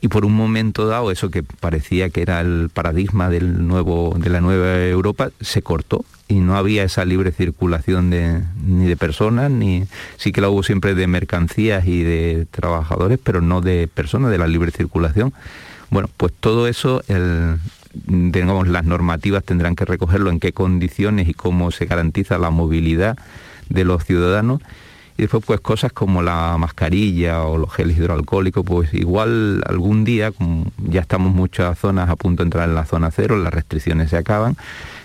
[0.00, 4.30] y por un momento dado eso que parecía que era el paradigma del nuevo, de
[4.30, 9.50] la nueva Europa, se cortó y no había esa libre circulación de, ni de personas,
[9.50, 9.84] ni
[10.16, 14.38] sí que la hubo siempre de mercancías y de trabajadores, pero no de personas, de
[14.38, 15.32] la libre circulación.
[15.88, 17.58] Bueno, pues todo eso el,
[18.06, 23.16] digamos, las normativas tendrán que recogerlo, en qué condiciones y cómo se garantiza la movilidad
[23.68, 24.60] de los ciudadanos.
[25.18, 30.30] Y después pues cosas como la mascarilla o los geles hidroalcohólicos, pues igual algún día,
[30.76, 34.18] ya estamos muchas zonas a punto de entrar en la zona cero, las restricciones se
[34.18, 34.58] acaban,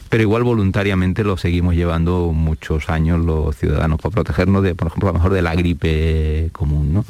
[0.10, 5.08] pero igual voluntariamente lo seguimos llevando muchos años los ciudadanos para protegernos de, por ejemplo,
[5.08, 7.06] a lo mejor de la gripe común.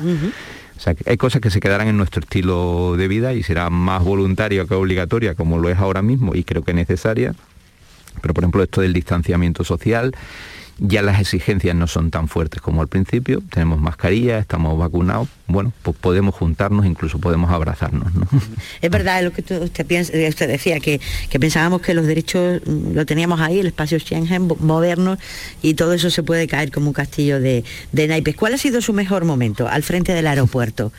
[0.82, 4.04] O sea, hay cosas que se quedarán en nuestro estilo de vida y será más
[4.04, 7.36] voluntaria que obligatoria, como lo es ahora mismo, y creo que necesaria.
[8.20, 10.12] Pero, por ejemplo, esto del distanciamiento social,
[10.84, 15.72] ya las exigencias no son tan fuertes como al principio, tenemos mascarilla, estamos vacunados, bueno,
[15.84, 18.12] pues podemos juntarnos, incluso podemos abrazarnos.
[18.16, 18.28] ¿no?
[18.82, 21.00] Es verdad lo que usted, piensa, eh, usted decía, que,
[21.40, 25.20] pensábamos que los derechos mm, lo teníamos ahí, el espacio Schengen moderno,
[25.62, 27.64] y todo eso se puede caer como un castillo de,
[27.94, 28.36] naipes.
[28.36, 30.92] ¿Cuál ha sido su mejor momento al frente del aeropuerto?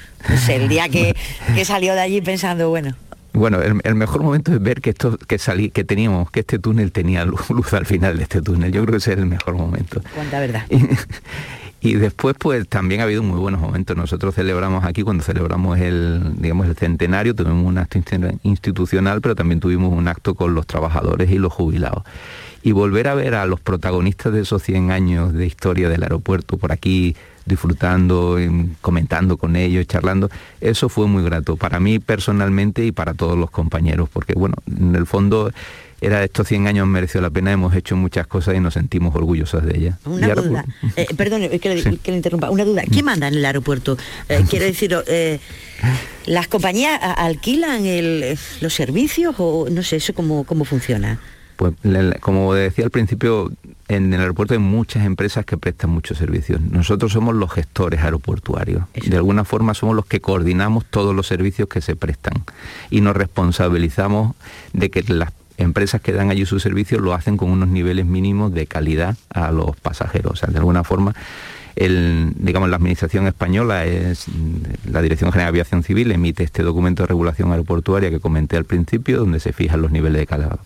[0.49, 1.17] el día que,
[1.57, 2.95] que salió de allí pensando, bueno,
[3.33, 6.93] bueno, el, mejor momento es ver que esto que salí, que teníamos, que este túnel
[6.93, 8.73] tenía luz, al final de este túnel.
[8.73, 10.03] Yo creo que ese es el mejor momento.
[10.15, 10.65] Cuánta verdad.
[11.85, 13.97] Y, después, pues también ha habido muy buenos momentos.
[13.97, 17.99] Nosotros celebramos aquí cuando celebramos el, digamos, el centenario, tuvimos un acto
[18.45, 22.05] institucional, pero también tuvimos un acto con los trabajadores y los jubilados.
[22.63, 26.57] Y volver a ver a los protagonistas de esos 100 años de historia del aeropuerto
[26.57, 27.17] por aquí
[27.47, 28.39] disfrutando,
[28.81, 30.31] comentando con ellos, charlando.
[30.61, 34.95] Eso fue muy grato para mí personalmente y para todos los compañeros, porque bueno, en
[34.95, 35.51] el fondo
[36.03, 39.65] era estos 100 años mereció la pena, hemos hecho muchas cosas y nos sentimos orgullosos
[39.65, 39.99] de ellas.
[40.05, 43.97] Una duda, pues, eh, perdón, que le, interrumpa, una duda, ¿quién manda en el aeropuerto?
[44.29, 45.39] Eh, quiero decir, eh,
[46.27, 47.85] ¿las compañías alquilan
[48.61, 51.21] los servicios o no sé, eso cómo, cómo funciona?
[51.55, 51.75] Pues
[52.21, 53.53] como decía al principio,
[53.95, 56.61] en el aeropuerto hay muchas empresas que prestan muchos servicios.
[56.61, 58.85] Nosotros somos los gestores aeroportuarios.
[58.95, 62.45] De alguna forma somos los que coordinamos todos los servicios que se prestan
[62.91, 64.35] y nos responsabilizamos
[64.73, 68.53] de que las empresas que dan allí sus servicios lo hacen con unos niveles mínimos
[68.53, 70.33] de calidad a los pasajeros.
[70.33, 71.15] O sea, de alguna forma
[71.77, 74.27] digamos, la Administración española, es
[74.91, 78.65] la Dirección General de Aviación Civil, emite este documento de regulación aeroportuaria que comenté al
[78.65, 80.59] principio, donde se fijan los niveles de calidad,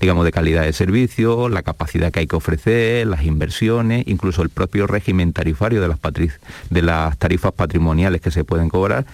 [0.00, 4.50] digamos, de calidad de servicio, la capacidad que hay que ofrecer, las inversiones, incluso el
[4.50, 5.98] propio régimen tarifario de las,
[6.70, 9.06] de las tarifas patrimoniales que se pueden cobrar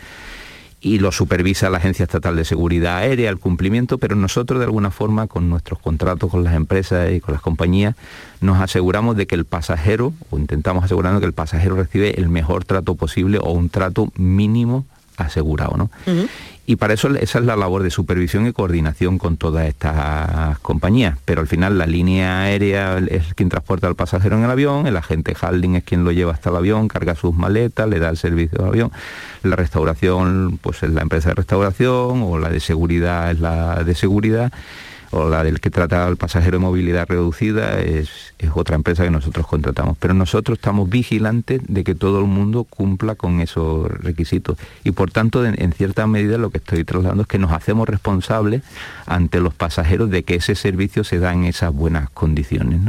[0.86, 4.92] y lo supervisa la Agencia Estatal de Seguridad Aérea, el cumplimiento, pero nosotros de alguna
[4.92, 7.96] forma con nuestros contratos con las empresas y con las compañías
[8.40, 12.64] nos aseguramos de que el pasajero, o intentamos asegurarnos que el pasajero recibe el mejor
[12.64, 15.76] trato posible o un trato mínimo asegurado.
[15.76, 15.90] ¿no?
[16.68, 21.16] Y para eso esa es la labor de supervisión y coordinación con todas estas compañías.
[21.24, 24.96] Pero al final la línea aérea es quien transporta al pasajero en el avión, el
[24.96, 28.16] agente Halding es quien lo lleva hasta el avión, carga sus maletas, le da el
[28.16, 28.90] servicio al avión.
[29.44, 33.94] La restauración, pues es la empresa de restauración, o la de seguridad es la de
[33.94, 34.52] seguridad
[35.16, 38.10] o la del que trata al pasajero de movilidad reducida es,
[38.54, 39.96] otra empresa que nosotros contratamos.
[39.98, 44.58] Pero nosotros estamos vigilantes de que todo el mundo cumpla con esos requisitos.
[44.84, 48.62] Y por tanto, en, cierta medida lo que estoy trasladando es que nos hacemos responsables
[49.06, 52.80] ante los pasajeros de que ese servicio se da en esas buenas condiciones.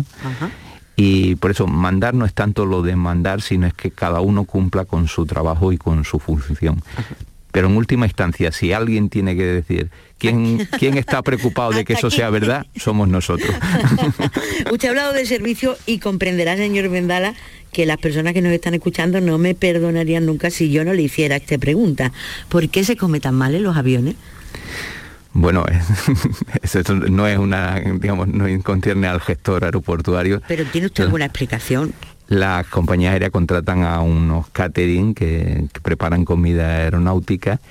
[0.95, 4.45] Y por eso mandar no es tanto lo de mandar, sino es que cada uno
[4.45, 6.81] cumpla con su trabajo y con su función
[7.57, 9.89] Pero en última instancia, si alguien tiene que decir
[10.19, 13.49] quién, quién está preocupado de que eso sea verdad, somos nosotros.
[14.71, 17.33] Usted ha hablado de servicio y comprenderá, señor Vendala,
[17.71, 21.01] que las personas que nos están escuchando no me perdonarían nunca si yo no le
[21.01, 22.11] hiciera esta pregunta.
[22.47, 24.13] ¿Por qué se come tan mal en los aviones?
[25.33, 25.65] Bueno,
[26.61, 30.43] eso no es una, digamos, no concierne al gestor aeroportuario.
[30.47, 31.91] Pero tiene usted alguna explicación.
[32.27, 37.61] Las compañías aéreas contratan a unos catering que preparan comida aeronáutica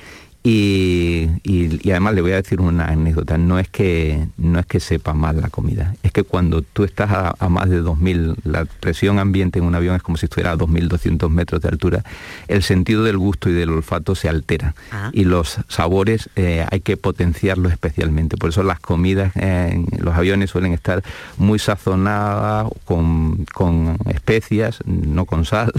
[0.48, 5.12] y, además le voy a decir una anécdota, no es que no es que sepa
[5.12, 9.58] mal la comida, es que cuando tú estás a, más de 2.000, la presión ambiente
[9.58, 12.04] en un avión es como si estuviera a 2.200 metros de altura,
[12.46, 14.74] el sentido del gusto y del olfato se altera.
[14.92, 15.10] Ah.
[15.12, 20.50] y los sabores eh, hay que potenciarlos especialmente, por eso las comidas en los aviones
[20.50, 21.02] suelen estar
[21.38, 25.72] muy sazonadas con, con especias, no con sal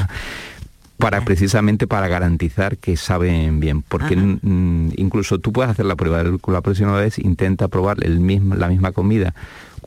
[0.98, 6.62] para precisamente para garantizar que saben bien, porque incluso tú puedes hacer la prueba, la
[6.62, 9.34] próxima vez intenta probar el mismo, la misma comida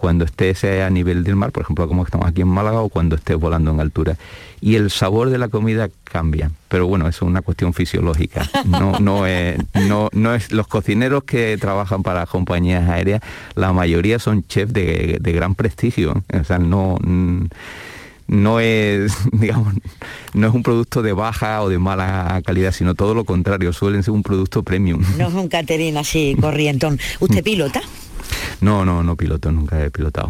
[0.01, 3.17] cuando estés a nivel del mar, por ejemplo, como estamos aquí en Málaga, o cuando
[3.17, 4.17] estés volando en altura.
[4.63, 8.49] Y el sabor de la comida cambia, pero bueno, eso es una cuestión fisiológica.
[8.65, 13.21] No, no, es, no, no es los cocineros que trabajan para compañías aéreas,
[13.55, 16.25] la mayoría son chefs de, de gran prestigio.
[16.33, 16.97] O sea, no
[18.31, 19.74] no es, digamos,
[20.33, 24.03] no es un producto de baja o de mala calidad, sino todo lo contrario, suelen
[24.03, 25.03] ser un producto premium.
[25.18, 26.99] No es un catering así corrientón.
[27.18, 27.83] ¿Usted pilota?
[28.61, 30.28] No, no, no piloto, nunca he pilotado.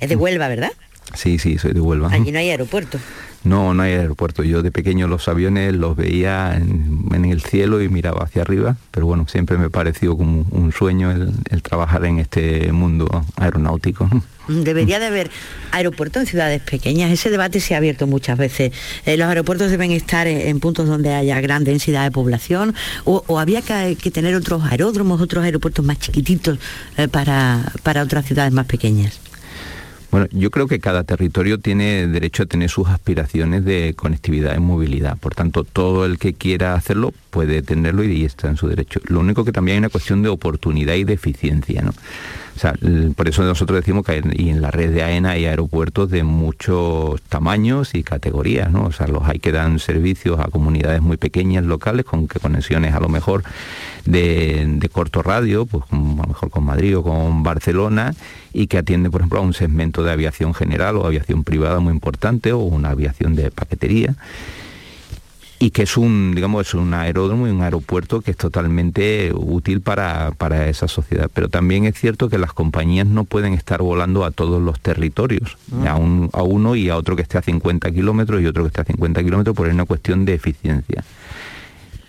[0.00, 0.72] Es de Huelva, ¿verdad?
[1.14, 2.10] Sí, sí, soy de Huelva.
[2.12, 2.98] Allí no hay aeropuerto.
[3.44, 4.42] No, no hay aeropuerto.
[4.42, 9.06] Yo de pequeño los aviones los veía en, el cielo y miraba hacia arriba, pero
[9.06, 14.08] bueno, siempre me pareció como un sueño el, trabajar en este mundo aeronáutico.
[14.48, 15.30] Debería de haber
[15.72, 17.10] aeropuertos en ciudades pequeñas.
[17.10, 18.72] Ese debate se ha abierto muchas veces.
[19.04, 22.74] Eh, los aeropuertos deben estar en, puntos donde haya gran densidad de población
[23.04, 26.58] o, había que, tener otros aeródromos, otros aeropuertos más chiquititos
[26.96, 29.20] eh, para, para otras ciudades más pequeñas.
[30.10, 34.60] Bueno, yo creo que cada territorio tiene derecho a tener sus aspiraciones de conectividad y
[34.60, 35.18] movilidad.
[35.18, 39.00] Por tanto, todo el que quiera hacerlo puede tenerlo y está en su derecho.
[39.04, 41.82] Lo único que también hay una cuestión de oportunidad y de eficiencia.
[41.82, 41.92] ¿no?
[43.16, 47.20] Por eso nosotros decimos que y en la red de AENA hay aeropuertos de muchos
[47.22, 48.86] tamaños y categorías, ¿no?
[48.86, 53.00] O sea, los hay que dan servicios a comunidades muy pequeñas locales con conexiones a
[53.00, 53.44] lo mejor
[54.04, 58.14] de, corto radio, pues a lo mejor con Madrid o con Barcelona,
[58.52, 61.92] y que atiende, por ejemplo, a un segmento de aviación general o aviación privada muy
[61.92, 64.14] importante o una aviación de paquetería
[65.60, 69.80] y que es un, digamos, es un aeródromo y un aeropuerto que es totalmente útil
[69.80, 70.32] para,
[70.68, 71.30] esa sociedad.
[71.32, 75.58] Pero también es cierto que las compañías no pueden estar volando a todos los territorios,
[75.84, 75.92] ah.
[75.92, 78.82] a, a uno y a otro que esté a 50 kilómetros y otro que esté
[78.82, 81.04] a 50 kilómetros por una cuestión de eficiencia.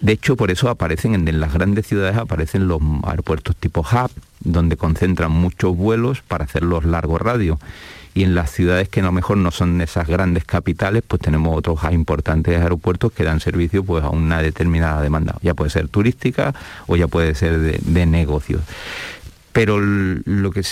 [0.01, 4.77] De hecho, por eso aparecen en, las grandes ciudades aparecen los aeropuertos tipo hub, donde
[4.77, 7.59] concentran muchos vuelos para hacer los largos radios
[8.13, 11.57] y en las ciudades que a lo mejor no son esas grandes capitales, pues tenemos
[11.57, 15.35] otros importantes aeropuertos que dan servicio pues a una determinada demanda.
[15.41, 16.53] Ya puede ser turística
[16.87, 18.61] o ya puede ser de, negocios.
[19.53, 20.63] Pero lo que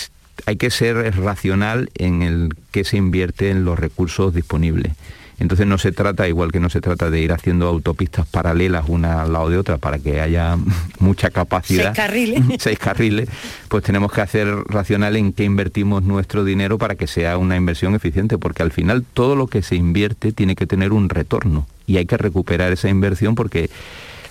[0.46, 4.92] hay que ser racional en el que se invierte en los recursos disponibles.
[5.38, 9.22] Entonces no se trata, igual que no se trata de ir haciendo autopistas paralelas una
[9.22, 10.56] al lado de otra para que haya
[10.98, 11.94] mucha capacidad.
[11.94, 12.42] Seis carriles.
[12.58, 13.28] seis carriles,
[13.68, 17.94] pues tenemos que hacer racional en qué invertimos nuestro dinero para que sea una inversión
[17.94, 21.96] eficiente, porque al final todo lo que se invierte tiene que tener un retorno y
[21.96, 23.70] hay que recuperar esa inversión porque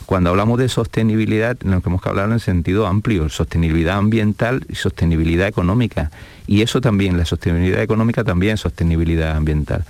[0.07, 6.11] cuando hablamos de sostenibilidad, tenemos que hablar en sentido amplio, sostenibilidad ambiental y sostenibilidad económica.
[6.47, 9.83] Y eso también, la sostenibilidad económica también es sostenibilidad ambiental.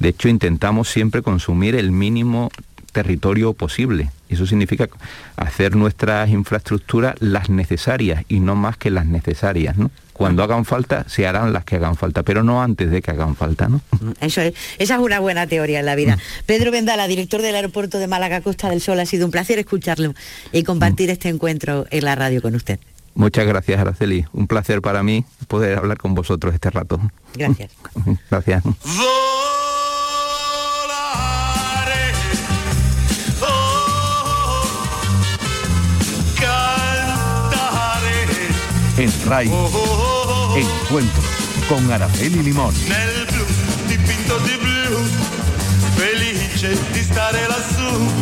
[0.00, 2.50] De hecho, intentamos siempre consumir el mínimo
[2.92, 4.10] territorio posible.
[4.28, 4.88] Eso significa
[5.36, 9.76] hacer nuestras infraestructuras las necesarias y no más que las necesarias.
[9.76, 9.90] ¿no?
[10.12, 13.36] Cuando hagan falta, se harán las que hagan falta, pero no antes de que hagan
[13.36, 13.80] falta, ¿no?
[14.20, 16.16] Eso es, esa es una buena teoría en la vida.
[16.16, 16.44] Mm.
[16.44, 20.12] Pedro Vendala, director del aeropuerto de Málaga Costa del Sol, ha sido un placer escucharlo
[20.52, 21.12] y compartir mm.
[21.12, 22.78] este encuentro en la radio con usted.
[23.14, 24.26] Muchas gracias, Araceli.
[24.32, 27.00] Un placer para mí poder hablar con vosotros este rato.
[27.34, 27.72] Gracias.
[28.30, 28.62] gracias.
[39.00, 39.50] En RAI
[40.54, 41.22] Encuentro
[41.68, 42.74] con Araceli Limón.
[42.86, 43.44] Nel blu
[43.86, 44.98] dipinto di blu,
[45.94, 48.12] felice di stare lassù.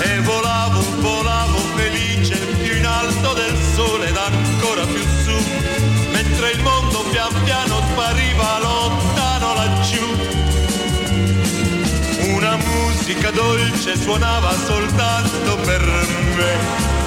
[0.00, 5.36] E volavo, volavo felice più in alto del sole ed ancora più su.
[6.10, 10.04] Mentre il mondo pian piano spariva lontano laggiù.
[12.34, 15.80] Una musica musica dolce suonava soltanto per
[16.36, 17.01] me.